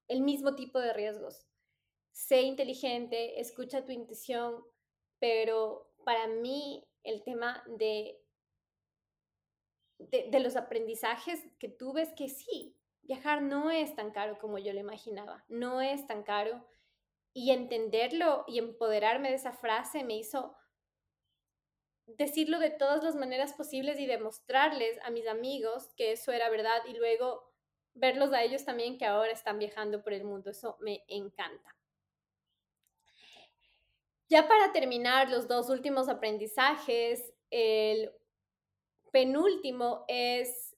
el 0.09 0.23
mismo 0.23 0.55
tipo 0.55 0.79
de 0.79 0.93
riesgos. 0.93 1.47
Sé 2.13 2.43
inteligente, 2.43 3.41
escucha 3.41 3.85
tu 3.85 3.93
intuición, 3.93 4.65
pero 5.19 5.91
para 6.05 6.29
mí 6.29 6.87
el 7.03 7.23
tema 7.25 7.63
de, 7.67 8.21
de, 9.99 10.41
los 10.41 10.57
aprendizajes 10.57 11.41
que 11.59 11.69
tú 11.69 11.93
ves 11.93 12.13
que 12.17 12.29
sí, 12.29 12.77
viajar 13.03 13.43
no 13.43 13.71
es 13.71 13.95
tan 13.95 14.11
caro 14.11 14.39
como 14.39 14.59
yo 14.59 14.73
lo 14.73 14.81
imaginaba, 14.81 15.45
no 15.49 15.81
es 15.81 16.07
tan 16.07 16.23
caro. 16.23 16.67
Y 17.37 17.51
entenderlo 17.51 18.45
y 18.47 18.59
empoderarme 18.59 19.31
de 19.31 19.35
esa 19.35 19.53
frase 19.53 20.05
me 20.05 20.17
hizo 20.17 20.57
decirlo 22.07 22.59
de 22.59 22.71
todas 22.71 23.03
las 23.03 23.17
maneras 23.17 23.55
posibles 23.55 23.99
y 23.99 24.07
demostrarles 24.07 24.99
a 25.03 25.11
mis 25.11 25.27
amigos 25.27 25.93
que 25.97 26.13
eso 26.13 26.33
era 26.33 26.49
verdad 26.49 26.83
y 26.87 26.93
luego 26.95 27.54
verlos 27.95 28.33
a 28.33 28.43
ellos 28.43 28.65
también 28.65 28.99
que 28.99 29.07
ahora 29.07 29.33
están 29.33 29.59
viajando 29.59 30.03
por 30.03 30.13
el 30.13 30.25
mundo. 30.25 30.51
Eso 30.51 30.77
me 30.81 31.05
encanta. 31.09 31.75
Ya 34.29 34.49
para 34.49 34.73
terminar, 34.73 35.31
los 35.31 35.47
dos 35.47 35.69
últimos 35.69 36.09
aprendizajes, 36.09 37.33
el 37.51 38.11
penúltimo 39.13 40.05
es 40.09 40.77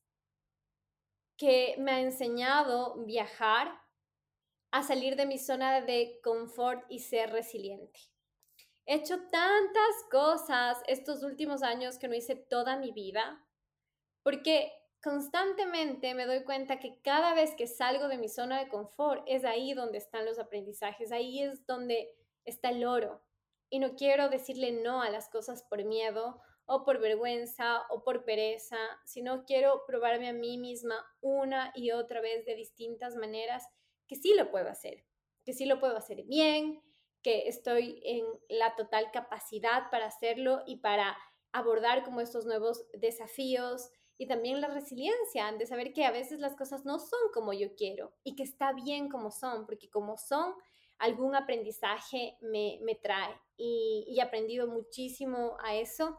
que 1.36 1.76
me 1.78 1.92
ha 1.92 2.00
enseñado 2.00 2.96
viajar 3.04 3.80
a 4.70 4.82
salir 4.82 5.16
de 5.16 5.26
mi 5.26 5.38
zona 5.38 5.80
de 5.80 6.20
confort 6.22 6.84
y 6.90 6.98
ser 6.98 7.30
resiliente. 7.30 8.00
He 8.84 8.96
hecho 8.96 9.18
tantas 9.30 10.04
cosas 10.10 10.78
estos 10.86 11.22
últimos 11.22 11.62
años 11.62 11.98
que 11.98 12.08
no 12.08 12.14
hice 12.14 12.36
toda 12.36 12.76
mi 12.76 12.92
vida, 12.92 13.44
porque 14.22 14.72
constantemente 15.06 16.14
me 16.14 16.26
doy 16.26 16.42
cuenta 16.42 16.80
que 16.80 17.00
cada 17.00 17.32
vez 17.32 17.54
que 17.54 17.68
salgo 17.68 18.08
de 18.08 18.18
mi 18.18 18.28
zona 18.28 18.58
de 18.58 18.68
confort 18.68 19.22
es 19.28 19.44
ahí 19.44 19.72
donde 19.72 19.98
están 19.98 20.26
los 20.26 20.40
aprendizajes, 20.40 21.12
ahí 21.12 21.44
es 21.44 21.64
donde 21.64 22.12
está 22.44 22.70
el 22.70 22.84
oro. 22.84 23.22
Y 23.70 23.78
no 23.78 23.94
quiero 23.94 24.28
decirle 24.28 24.72
no 24.72 25.02
a 25.02 25.10
las 25.10 25.28
cosas 25.28 25.62
por 25.62 25.84
miedo 25.84 26.40
o 26.64 26.84
por 26.84 26.98
vergüenza 26.98 27.82
o 27.90 28.02
por 28.02 28.24
pereza, 28.24 28.78
sino 29.04 29.44
quiero 29.44 29.84
probarme 29.86 30.30
a 30.30 30.32
mí 30.32 30.58
misma 30.58 30.96
una 31.20 31.70
y 31.76 31.92
otra 31.92 32.20
vez 32.20 32.44
de 32.44 32.56
distintas 32.56 33.14
maneras 33.14 33.64
que 34.08 34.16
sí 34.16 34.34
lo 34.34 34.50
puedo 34.50 34.68
hacer, 34.68 35.04
que 35.44 35.52
sí 35.52 35.66
lo 35.66 35.78
puedo 35.78 35.96
hacer 35.96 36.24
bien, 36.24 36.82
que 37.22 37.46
estoy 37.46 38.02
en 38.04 38.24
la 38.48 38.74
total 38.74 39.12
capacidad 39.12 39.88
para 39.88 40.06
hacerlo 40.06 40.64
y 40.66 40.78
para 40.78 41.16
abordar 41.52 42.02
como 42.02 42.20
estos 42.20 42.44
nuevos 42.44 42.88
desafíos, 42.92 43.92
y 44.18 44.26
también 44.26 44.60
la 44.60 44.68
resiliencia 44.68 45.52
de 45.52 45.66
saber 45.66 45.92
que 45.92 46.04
a 46.04 46.10
veces 46.10 46.40
las 46.40 46.56
cosas 46.56 46.84
no 46.84 46.98
son 46.98 47.20
como 47.34 47.52
yo 47.52 47.74
quiero 47.74 48.14
y 48.24 48.34
que 48.34 48.42
está 48.42 48.72
bien 48.72 49.08
como 49.08 49.30
son, 49.30 49.66
porque 49.66 49.90
como 49.90 50.16
son, 50.16 50.54
algún 50.98 51.34
aprendizaje 51.34 52.36
me, 52.40 52.80
trae 53.02 53.38
y, 53.56 54.16
he 54.16 54.22
aprendido 54.22 54.66
muchísimo 54.66 55.56
a 55.62 55.76
eso. 55.76 56.16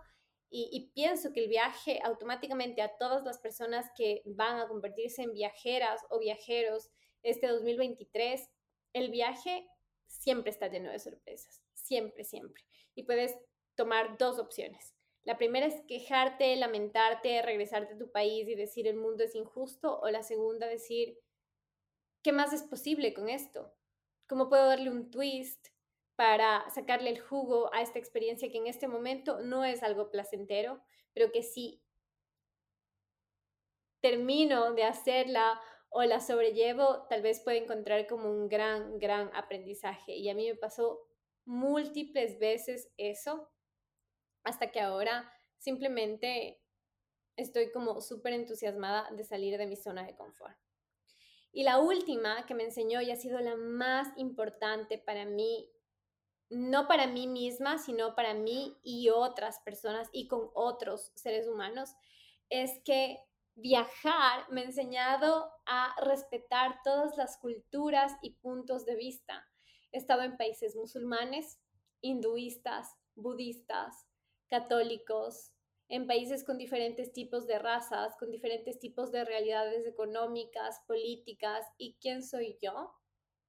Y, 0.50 0.92
pienso 0.94 1.34
que 1.34 1.44
el 1.44 1.50
viaje 1.50 2.00
automáticamente 2.04 2.82
a 2.82 2.98
todas 2.98 3.24
las 3.24 3.38
personas 3.40 3.86
que 3.98 4.22
van 4.26 4.60
a 4.60 4.68
convertirse 4.68 5.22
en 5.24 5.34
viajeras 5.34 6.02
o 6.10 6.20
viajeros 6.20 6.90
este 7.22 7.48
2023, 7.48 8.50
el 8.94 9.12
viaje 9.12 9.68
siempre 10.06 10.52
está 10.52 10.70
lleno 10.70 10.90
de 10.90 11.00
sorpresas, 11.00 11.64
siempre, 11.74 12.24
siempre. 12.24 12.64
Y 12.96 13.04
puedes 13.04 13.36
tomar 13.76 14.18
dos 14.18 14.40
opciones. 14.40 14.97
La 15.28 15.38
primera 15.38 15.66
es 15.66 15.82
quejarte, 15.90 16.56
lamentarte, 16.56 17.42
regresarte 17.42 17.96
a 17.96 17.98
tu 17.98 18.10
país 18.10 18.48
y 18.48 18.56
decir 18.56 18.88
el 18.88 18.96
mundo 18.96 19.26
es 19.26 19.36
injusto. 19.36 20.00
O 20.00 20.08
la 20.08 20.24
segunda, 20.24 20.68
decir, 20.68 21.20
¿qué 22.24 22.32
más 22.32 22.54
es 22.54 22.64
posible 22.64 23.14
con 23.14 23.28
esto? 23.28 23.76
¿Cómo 24.30 24.48
puedo 24.48 24.66
darle 24.68 24.90
un 24.90 25.12
twist 25.12 25.68
para 26.16 26.70
sacarle 26.70 27.10
el 27.10 27.20
jugo 27.20 27.70
a 27.74 27.82
esta 27.82 28.00
experiencia 28.00 28.50
que 28.50 28.58
en 28.58 28.68
este 28.68 28.88
momento 28.88 29.42
no 29.42 29.66
es 29.66 29.84
algo 29.84 30.12
placentero, 30.12 30.82
pero 31.14 31.30
que 31.34 31.44
si 31.44 31.84
termino 34.00 34.74
de 34.76 34.86
hacerla 34.86 35.60
o 35.90 36.04
la 36.04 36.22
sobrellevo, 36.22 37.06
tal 37.10 37.22
vez 37.22 37.42
pueda 37.42 37.58
encontrar 37.58 38.08
como 38.08 38.32
un 38.32 38.48
gran, 38.48 38.98
gran 38.98 39.30
aprendizaje. 39.36 40.16
Y 40.16 40.30
a 40.30 40.34
mí 40.34 40.48
me 40.48 40.56
pasó 40.56 41.06
múltiples 41.44 42.40
veces 42.40 42.90
eso 42.96 43.50
hasta 44.48 44.72
que 44.72 44.80
ahora 44.80 45.30
simplemente 45.58 46.62
estoy 47.36 47.70
como 47.70 48.00
súper 48.00 48.32
entusiasmada 48.32 49.12
de 49.12 49.26
salir 49.26 49.58
de 49.58 49.68
mi 49.68 49.76
zona 49.76 50.06
de 50.06 50.16
confort. 50.16 50.58
Y 51.52 51.64
la 51.64 51.80
última 51.80 52.46
que 52.46 52.56
me 52.56 52.64
enseñó 52.64 53.02
y 53.02 53.12
ha 53.12 53.18
sido 53.18 53.42
la 53.42 53.58
más 53.58 54.08
importante 54.16 54.98
para 54.98 55.26
mí, 55.26 55.70
no 56.50 56.88
para 56.88 57.08
mí 57.08 57.28
misma, 57.28 57.78
sino 57.78 58.16
para 58.16 58.34
mí 58.34 58.78
y 58.84 59.10
otras 59.10 59.60
personas 59.60 60.08
y 60.14 60.30
con 60.30 60.50
otros 60.54 61.12
seres 61.16 61.46
humanos, 61.46 61.90
es 62.50 62.80
que 62.86 63.20
viajar 63.56 64.50
me 64.50 64.62
ha 64.62 64.66
enseñado 64.66 65.52
a 65.66 65.94
respetar 66.06 66.80
todas 66.86 67.18
las 67.18 67.38
culturas 67.38 68.14
y 68.22 68.36
puntos 68.36 68.86
de 68.86 68.96
vista. 68.96 69.46
He 69.92 69.98
estado 69.98 70.22
en 70.22 70.38
países 70.38 70.78
musulmanes, 70.78 71.60
hinduistas, 72.00 72.96
budistas, 73.16 74.07
católicos, 74.50 75.52
en 75.90 76.06
países 76.06 76.44
con 76.44 76.58
diferentes 76.58 77.14
tipos 77.14 77.48
de 77.48 77.60
razas, 77.60 78.16
con 78.18 78.30
diferentes 78.30 78.80
tipos 78.80 79.12
de 79.12 79.24
realidades 79.24 79.86
económicas, 79.88 80.82
políticas, 80.86 81.66
y 81.78 81.98
quién 82.02 82.24
soy 82.24 82.58
yo 82.62 82.94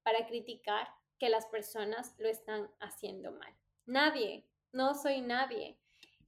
para 0.03 0.27
criticar 0.27 0.89
que 1.19 1.29
las 1.29 1.47
personas 1.47 2.15
lo 2.19 2.29
están 2.29 2.71
haciendo 2.81 3.33
mal. 3.33 3.53
Nadie, 3.87 4.47
no 4.73 4.95
soy 4.95 5.21
nadie. 5.21 5.79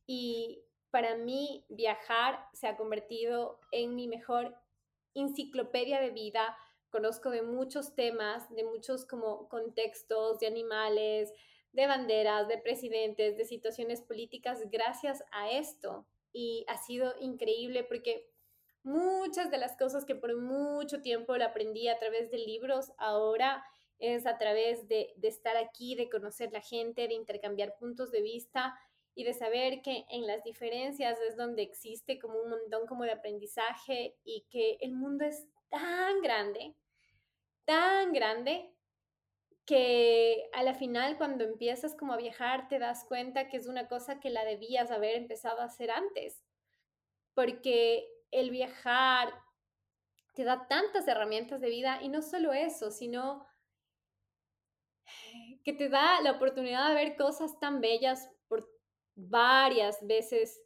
Y 0.07 0.65
para 0.91 1.17
mí 1.17 1.65
viajar 1.69 2.45
se 2.53 2.67
ha 2.67 2.77
convertido 2.77 3.61
en 3.71 3.95
mi 3.95 4.09
mejor 4.09 4.57
enciclopedia 5.15 6.01
de 6.01 6.11
vida. 6.11 6.57
Conozco 6.91 7.31
de 7.31 7.43
muchos 7.43 7.95
temas, 7.95 8.53
de 8.55 8.65
muchos 8.65 9.05
como 9.05 9.49
contextos, 9.49 10.41
de 10.41 10.49
animales, 10.49 11.33
de 11.73 11.87
banderas, 11.87 12.49
de 12.49 12.59
presidentes, 12.59 13.37
de 13.37 13.45
situaciones 13.45 14.03
políticas 14.03 14.61
gracias 14.71 15.23
a 15.33 15.51
esto. 15.51 16.07
Y 16.33 16.65
ha 16.69 16.79
sido 16.79 17.15
increíble 17.21 17.85
porque 17.85 18.29
muchas 18.83 19.51
de 19.51 19.59
las 19.59 19.77
cosas 19.77 20.05
que 20.05 20.15
por 20.15 20.37
mucho 20.37 21.01
tiempo 21.03 21.37
la 21.37 21.47
aprendí 21.47 21.89
a 21.89 21.99
través 21.99 22.31
de 22.31 22.39
libros, 22.39 22.93
ahora 22.99 23.65
es 23.99 24.27
a 24.27 24.39
través 24.39 24.89
de, 24.89 25.13
de 25.17 25.29
estar 25.29 25.57
aquí, 25.57 25.95
de 25.95 26.09
conocer 26.09 26.51
la 26.53 26.63
gente, 26.63 27.07
de 27.07 27.15
intercambiar 27.15 27.77
puntos 27.79 28.11
de 28.11 28.23
vista 28.23 28.75
y 29.15 29.25
de 29.25 29.35
saber 29.35 29.83
que 29.83 30.07
en 30.09 30.27
las 30.27 30.43
diferencias 30.45 31.19
es 31.21 31.37
donde 31.37 31.63
existe 31.63 32.19
como 32.19 32.41
un 32.41 32.51
montón 32.51 32.87
como 32.87 33.05
de 33.05 33.13
aprendizaje 33.13 34.17
y 34.25 34.47
que 34.51 34.79
el 34.81 34.93
mundo 34.93 35.25
es 35.25 35.47
tan 35.69 36.23
grande, 36.23 36.75
tan 37.65 38.13
grande 38.13 38.73
que 39.71 40.51
a 40.53 40.65
la 40.65 40.75
final 40.75 41.17
cuando 41.17 41.45
empiezas 41.45 41.95
como 41.95 42.13
a 42.13 42.17
viajar 42.17 42.67
te 42.67 42.81
das 42.81 43.05
cuenta 43.05 43.47
que 43.47 43.57
es 43.57 43.69
una 43.69 43.87
cosa 43.87 44.19
que 44.19 44.29
la 44.29 44.45
debías 44.45 44.91
haber 44.91 45.15
empezado 45.15 45.61
a 45.61 45.67
hacer 45.67 45.93
antes, 45.93 46.43
porque 47.35 48.05
el 48.33 48.51
viajar 48.51 49.33
te 50.35 50.43
da 50.43 50.67
tantas 50.67 51.07
herramientas 51.07 51.61
de 51.61 51.71
vida 51.71 52.03
y 52.03 52.09
no 52.09 52.21
solo 52.21 52.53
eso, 52.53 52.91
sino 52.91 53.47
que 55.63 55.73
te 55.73 55.89
da 55.89 56.21
la 56.21 56.33
oportunidad 56.33 56.89
de 56.89 56.97
ver 56.97 57.17
cosas 57.17 57.57
tan 57.61 57.81
bellas 57.81 58.29
por 58.49 58.69
varias 59.15 60.05
veces 60.05 60.61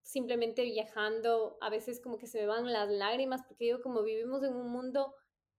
simplemente 0.00 0.62
viajando, 0.62 1.58
a 1.60 1.68
veces 1.68 2.00
como 2.00 2.16
que 2.16 2.26
se 2.26 2.40
me 2.40 2.46
van 2.46 2.72
las 2.72 2.88
lágrimas 2.88 3.42
porque 3.46 3.66
digo 3.66 3.82
como 3.82 4.02
vivimos 4.02 4.42
en 4.42 4.56
un 4.56 4.72
mundo 4.72 5.14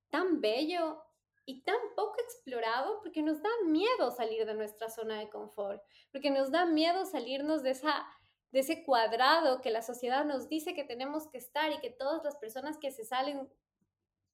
tan 0.10 0.42
bello 0.42 1.04
y 1.50 1.64
tan 1.64 1.80
poco 1.96 2.14
explorado 2.22 3.00
porque 3.02 3.24
nos 3.24 3.42
da 3.42 3.50
miedo 3.66 4.12
salir 4.12 4.46
de 4.46 4.54
nuestra 4.54 4.88
zona 4.88 5.18
de 5.18 5.32
confort, 5.32 5.82
porque 6.12 6.30
nos 6.30 6.52
da 6.52 6.68
miedo 6.68 7.06
salirnos 7.06 7.64
de 7.64 7.72
esa 7.72 8.06
de 8.52 8.60
ese 8.60 8.84
cuadrado 8.84 9.60
que 9.60 9.72
la 9.72 9.82
sociedad 9.82 10.26
nos 10.26 10.48
dice 10.48 10.76
que 10.76 10.84
tenemos 10.84 11.28
que 11.28 11.40
estar 11.40 11.72
y 11.72 11.80
que 11.80 11.90
todas 11.90 12.24
las 12.24 12.36
personas 12.36 12.78
que 12.78 12.92
se 12.92 13.04
salen 13.04 13.52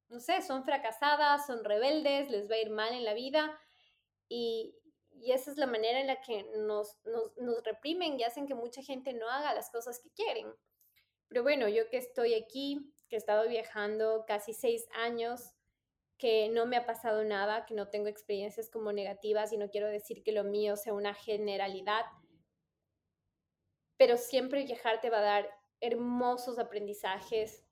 no 0.10 0.20
sé, 0.20 0.42
son 0.42 0.66
fracasadas, 0.66 1.46
son 1.48 1.64
rebeldes, 1.64 2.30
les 2.30 2.52
va 2.52 2.56
a 2.56 2.62
ir 2.62 2.70
mal 2.70 2.94
en 2.94 3.06
la 3.06 3.14
vida 3.14 3.58
y, 4.28 4.76
y 5.12 5.32
esa 5.32 5.52
es 5.52 5.58
la 5.58 5.68
manera 5.68 6.02
en 6.02 6.08
la 6.08 6.20
que 6.20 6.44
nos, 6.68 7.00
nos, 7.06 7.38
nos, 7.38 7.64
reprimen 7.64 8.20
y 8.20 8.24
hacen 8.24 8.46
que 8.46 8.56
mucha 8.56 8.84
gente 8.84 9.14
no 9.14 9.30
haga 9.30 9.54
las 9.54 9.72
cosas 9.72 10.00
que 10.00 10.12
quieren. 10.12 10.54
Pero 11.30 11.44
bueno, 11.44 11.70
yo 11.70 11.90
que 11.90 11.98
estoy 11.98 12.34
aquí, 12.34 12.94
que 13.08 13.16
he 13.16 13.20
estado 13.20 13.48
viajando 13.48 14.26
casi 14.28 14.54
seis 14.54 14.86
años, 14.94 15.55
que 16.18 16.50
no 16.50 16.66
me 16.66 16.78
ha 16.78 16.86
pasado 16.86 17.24
nada, 17.24 17.66
que 17.66 17.74
no 17.74 17.90
tengo 17.90 18.08
experiencias 18.08 18.70
como 18.70 18.94
negativas 18.94 19.52
y 19.52 19.58
no 19.58 19.70
quiero 19.70 19.88
decir 19.88 20.24
que 20.24 20.32
lo 20.32 20.44
mío 20.44 20.78
sea 20.78 20.94
una 20.94 21.14
generalidad, 21.14 22.06
pero 23.98 24.18
siempre 24.18 24.64
viajar 24.64 25.02
te 25.02 25.10
va 25.10 25.20
a 25.20 25.22
dar 25.22 25.50
hermosos 25.82 26.60
aprendizajes. 26.60 27.64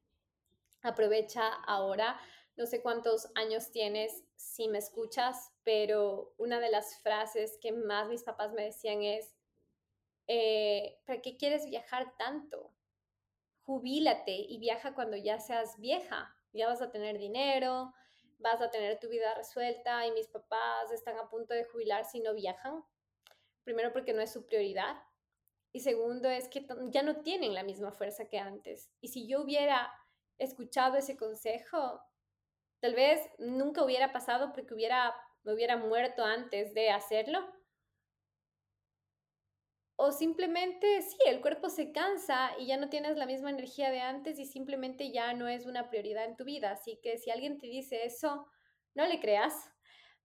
Aprovecha 0.82 1.48
ahora 1.66 2.20
no 2.56 2.68
sé 2.68 2.82
cuántos 2.82 3.30
años 3.36 3.72
tienes 3.72 4.24
si 4.36 4.68
me 4.68 4.78
escuchas, 4.78 5.52
pero 5.64 6.34
una 6.38 6.60
de 6.60 6.70
las 6.70 6.98
frases 7.02 7.58
que 7.60 7.72
más 7.72 8.08
mis 8.08 8.24
papás 8.24 8.54
me 8.54 8.66
decían 8.66 9.02
es, 9.02 9.34
eh, 10.28 11.00
¿para 11.06 11.22
qué 11.22 11.36
quieres 11.36 11.66
viajar 11.66 12.16
tanto? 12.18 12.72
Jubílate 13.64 14.36
y 14.36 14.60
viaja 14.60 14.94
cuando 14.94 15.18
ya 15.18 15.40
seas 15.40 15.80
vieja. 15.80 16.36
Ya 16.52 16.68
vas 16.68 16.82
a 16.82 16.92
tener 16.92 17.18
dinero, 17.18 17.94
vas 18.40 18.62
a 18.62 18.70
tener 18.70 19.00
tu 19.00 19.10
vida 19.10 19.34
resuelta 19.36 20.06
y 20.06 20.12
mis 20.12 20.28
papás 20.28 20.92
están 20.92 21.18
a 21.18 21.30
punto 21.30 21.54
de 21.54 21.66
jubilar 21.66 22.06
si 22.06 22.20
no 22.20 22.34
viajan. 22.34 22.84
Primero 23.64 23.94
porque 23.94 24.14
no 24.14 24.22
es 24.22 24.32
su 24.32 24.46
prioridad 24.46 24.96
y 25.72 25.80
segundo 25.80 26.30
es 26.30 26.50
que 26.50 26.68
ya 26.90 27.02
no 27.02 27.22
tienen 27.22 27.54
la 27.54 27.64
misma 27.64 27.92
fuerza 27.92 28.28
que 28.28 28.40
antes. 28.40 28.92
Y 29.02 29.10
si 29.10 29.28
yo 29.28 29.42
hubiera 29.42 29.92
escuchado 30.38 30.98
ese 30.98 31.18
consejo, 31.18 32.02
Tal 32.84 32.96
vez 32.96 33.22
nunca 33.40 33.82
hubiera 33.82 34.12
pasado 34.12 34.52
porque 34.52 34.74
hubiera, 34.74 35.16
me 35.44 35.54
hubiera 35.54 35.78
muerto 35.78 36.26
antes 36.26 36.74
de 36.74 36.90
hacerlo. 36.90 37.40
O 39.96 40.12
simplemente, 40.12 41.02
sí, 41.02 41.18
el 41.28 41.42
cuerpo 41.42 41.70
se 41.70 41.92
cansa 41.92 42.52
y 42.60 42.68
ya 42.68 42.78
no 42.78 42.90
tienes 42.90 43.18
la 43.18 43.26
misma 43.26 43.50
energía 43.50 43.90
de 43.92 44.02
antes 44.02 44.40
y 44.40 44.46
simplemente 44.46 45.12
ya 45.12 45.34
no 45.34 45.48
es 45.48 45.66
una 45.66 45.90
prioridad 45.90 46.26
en 46.26 46.36
tu 46.36 46.44
vida. 46.46 46.72
Así 46.72 47.00
que 47.02 47.18
si 47.18 47.32
alguien 47.32 47.58
te 47.60 47.68
dice 47.68 48.06
eso, 48.06 48.48
no 48.96 49.06
le 49.06 49.20
creas. 49.20 49.70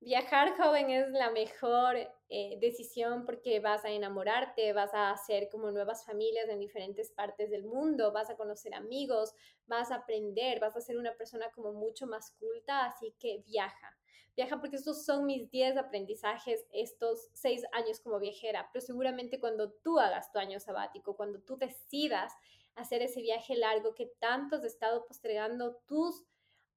Viajar 0.01 0.57
joven 0.57 0.91
es 0.91 1.11
la 1.11 1.31
mejor 1.31 1.97
eh, 2.29 2.59
decisión 2.61 3.25
porque 3.27 3.61
vas 3.61 3.85
a 3.85 3.91
enamorarte, 3.91 4.73
vas 4.73 4.95
a 4.95 5.11
hacer 5.11 5.49
como 5.51 5.71
nuevas 5.71 6.07
familias 6.07 6.49
en 6.49 6.61
diferentes 6.61 7.11
partes 7.11 7.51
del 7.51 7.65
mundo, 7.65 8.13
vas 8.13 8.31
a 8.31 8.37
conocer 8.37 8.75
amigos, 8.75 9.35
vas 9.67 9.91
a 9.91 9.97
aprender, 9.97 10.61
vas 10.61 10.77
a 10.77 10.81
ser 10.81 10.97
una 10.99 11.15
persona 11.17 11.51
como 11.51 11.73
mucho 11.73 12.07
más 12.07 12.31
culta, 12.39 12.85
así 12.87 13.15
que 13.19 13.43
viaja. 13.45 13.98
Viaja 14.39 14.61
porque 14.61 14.77
estos 14.77 15.05
son 15.05 15.27
mis 15.27 15.51
10 15.51 15.79
aprendizajes 15.79 16.65
estos 16.71 17.29
6 17.33 17.65
años 17.73 17.99
como 17.99 18.21
viajera, 18.21 18.71
pero 18.73 18.87
seguramente 18.87 19.41
cuando 19.41 19.73
tú 19.73 19.99
hagas 19.99 20.31
tu 20.31 20.39
año 20.39 20.61
sabático, 20.61 21.17
cuando 21.17 21.41
tú 21.41 21.57
decidas 21.57 22.33
hacer 22.77 23.03
ese 23.03 23.21
viaje 23.21 23.57
largo 23.57 23.97
que 23.97 24.07
tanto 24.21 24.55
has 24.55 24.63
estado 24.63 25.05
postergando, 25.09 25.83
tus 25.89 26.21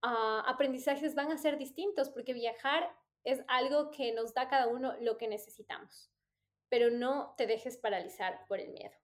uh, 0.04 0.42
aprendizajes 0.48 1.14
van 1.14 1.32
a 1.32 1.38
ser 1.38 1.60
distintos 1.60 2.10
porque 2.10 2.34
viajar 2.34 2.90
es 3.24 3.44
algo 3.48 3.92
que 3.92 4.12
nos 4.12 4.34
da 4.34 4.48
cada 4.48 4.66
uno 4.66 4.96
lo 5.00 5.20
que 5.20 5.28
necesitamos, 5.28 6.12
pero 6.68 6.90
no 6.90 7.36
te 7.38 7.46
dejes 7.46 7.78
paralizar 7.78 8.44
por 8.48 8.60
el 8.60 8.72
miedo. 8.72 8.96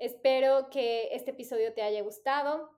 Espero 0.00 0.70
que 0.70 1.14
este 1.14 1.30
episodio 1.30 1.72
te 1.72 1.82
haya 1.82 2.02
gustado. 2.02 2.76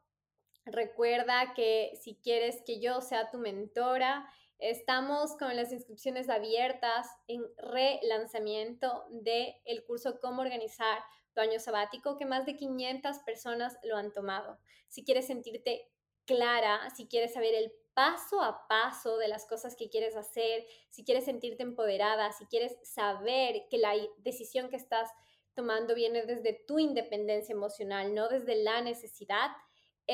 Recuerda 0.66 1.54
que 1.54 1.98
si 1.98 2.16
quieres 2.16 2.60
que 2.66 2.78
yo 2.78 3.00
sea 3.00 3.30
tu 3.30 3.38
mentora, 3.38 4.28
estamos 4.62 5.36
con 5.36 5.56
las 5.56 5.72
inscripciones 5.72 6.28
abiertas 6.28 7.08
en 7.26 7.42
relanzamiento 7.56 9.04
del 9.10 9.54
el 9.64 9.84
curso 9.84 10.20
Cómo 10.20 10.42
organizar 10.42 11.02
tu 11.34 11.40
año 11.40 11.58
sabático, 11.58 12.16
que 12.16 12.26
más 12.26 12.46
de 12.46 12.56
500 12.56 13.18
personas 13.20 13.76
lo 13.82 13.96
han 13.96 14.12
tomado. 14.12 14.58
Si 14.88 15.04
quieres 15.04 15.26
sentirte 15.26 15.90
clara, 16.26 16.88
si 16.94 17.08
quieres 17.08 17.34
saber 17.34 17.54
el 17.54 17.72
paso 17.94 18.40
a 18.40 18.68
paso 18.68 19.18
de 19.18 19.28
las 19.28 19.46
cosas 19.46 19.74
que 19.74 19.90
quieres 19.90 20.14
hacer, 20.14 20.64
si 20.90 21.04
quieres 21.04 21.24
sentirte 21.24 21.64
empoderada, 21.64 22.30
si 22.32 22.46
quieres 22.46 22.76
saber 22.84 23.66
que 23.68 23.78
la 23.78 23.94
decisión 24.18 24.70
que 24.70 24.76
estás 24.76 25.10
tomando 25.54 25.94
viene 25.94 26.24
desde 26.24 26.52
tu 26.66 26.78
independencia 26.78 27.52
emocional, 27.52 28.14
no 28.14 28.28
desde 28.28 28.62
la 28.62 28.80
necesidad, 28.80 29.50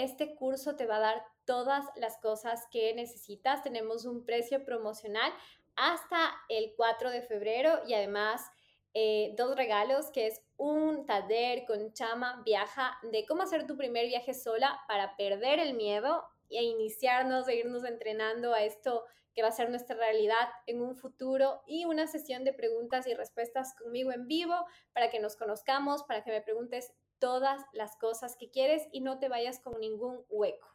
este 0.04 0.34
curso 0.34 0.76
te 0.76 0.86
va 0.86 0.96
a 0.96 1.00
dar 1.00 1.24
todas 1.44 1.84
las 1.96 2.18
cosas 2.18 2.66
que 2.70 2.92
necesitas. 2.94 3.62
Tenemos 3.62 4.04
un 4.04 4.24
precio 4.24 4.64
promocional 4.64 5.32
hasta 5.76 6.34
el 6.48 6.74
4 6.76 7.10
de 7.10 7.22
febrero 7.22 7.80
y 7.86 7.94
además 7.94 8.50
eh, 8.94 9.34
dos 9.36 9.54
regalos 9.54 10.10
que 10.10 10.26
es 10.26 10.42
un 10.56 11.06
taller 11.06 11.64
con 11.66 11.92
Chama 11.92 12.42
Viaja 12.44 12.98
de 13.02 13.24
cómo 13.26 13.42
hacer 13.42 13.66
tu 13.66 13.76
primer 13.76 14.06
viaje 14.06 14.34
sola 14.34 14.80
para 14.88 15.16
perder 15.16 15.60
el 15.60 15.74
miedo 15.74 16.24
e 16.50 16.62
iniciarnos, 16.64 17.46
e 17.48 17.56
irnos 17.56 17.84
entrenando 17.84 18.54
a 18.54 18.62
esto 18.64 19.04
que 19.34 19.42
va 19.42 19.48
a 19.48 19.52
ser 19.52 19.70
nuestra 19.70 19.94
realidad 19.94 20.48
en 20.66 20.82
un 20.82 20.96
futuro 20.96 21.62
y 21.66 21.84
una 21.84 22.08
sesión 22.08 22.42
de 22.42 22.52
preguntas 22.52 23.06
y 23.06 23.14
respuestas 23.14 23.74
conmigo 23.74 24.10
en 24.10 24.26
vivo 24.26 24.66
para 24.92 25.10
que 25.10 25.20
nos 25.20 25.36
conozcamos, 25.36 26.02
para 26.02 26.24
que 26.24 26.32
me 26.32 26.40
preguntes 26.40 26.92
todas 27.18 27.62
las 27.72 27.96
cosas 27.96 28.36
que 28.36 28.50
quieres 28.50 28.86
y 28.92 29.00
no 29.00 29.18
te 29.18 29.28
vayas 29.28 29.60
con 29.60 29.78
ningún 29.80 30.24
hueco. 30.28 30.68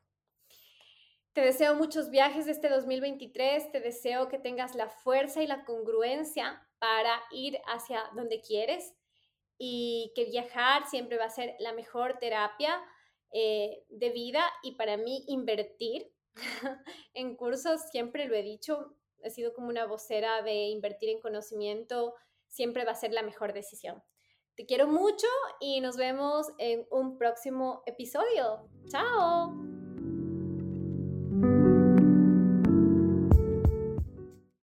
Te 1.34 1.42
deseo 1.42 1.74
muchos 1.74 2.12
viajes 2.12 2.48
este 2.48 2.70
2023, 2.70 3.72
te 3.72 3.80
deseo 3.80 4.28
que 4.28 4.38
tengas 4.38 4.76
la 4.76 4.90
fuerza 4.90 5.42
y 5.42 5.48
la 5.48 5.66
congruencia 5.66 6.68
para 6.78 7.24
ir 7.32 7.60
hacia 7.66 8.04
donde 8.16 8.40
quieres 8.42 8.94
y 9.58 10.12
que 10.16 10.26
viajar 10.26 10.88
siempre 10.88 11.18
va 11.18 11.26
a 11.26 11.30
ser 11.30 11.56
la 11.60 11.74
mejor 11.74 12.20
terapia 12.20 12.80
eh, 13.32 13.84
de 13.90 14.12
vida 14.12 14.44
y 14.62 14.76
para 14.76 14.96
mí 14.98 15.24
invertir 15.28 16.14
en 17.16 17.36
cursos, 17.36 17.82
siempre 17.90 18.28
lo 18.28 18.36
he 18.36 18.44
dicho, 18.44 18.96
he 19.24 19.32
sido 19.32 19.54
como 19.54 19.70
una 19.70 19.86
vocera 19.86 20.44
de 20.44 20.68
invertir 20.68 21.10
en 21.10 21.20
conocimiento, 21.20 22.14
siempre 22.48 22.86
va 22.86 22.92
a 22.92 22.96
ser 22.96 23.12
la 23.12 23.24
mejor 23.24 23.54
decisión. 23.54 24.04
Te 24.56 24.66
quiero 24.66 24.88
mucho 24.88 25.28
y 25.60 25.82
nos 25.82 25.98
vemos 25.98 26.48
en 26.60 26.86
un 26.92 27.18
próximo 27.18 27.82
episodio. 27.88 28.70
Chao. 28.88 29.73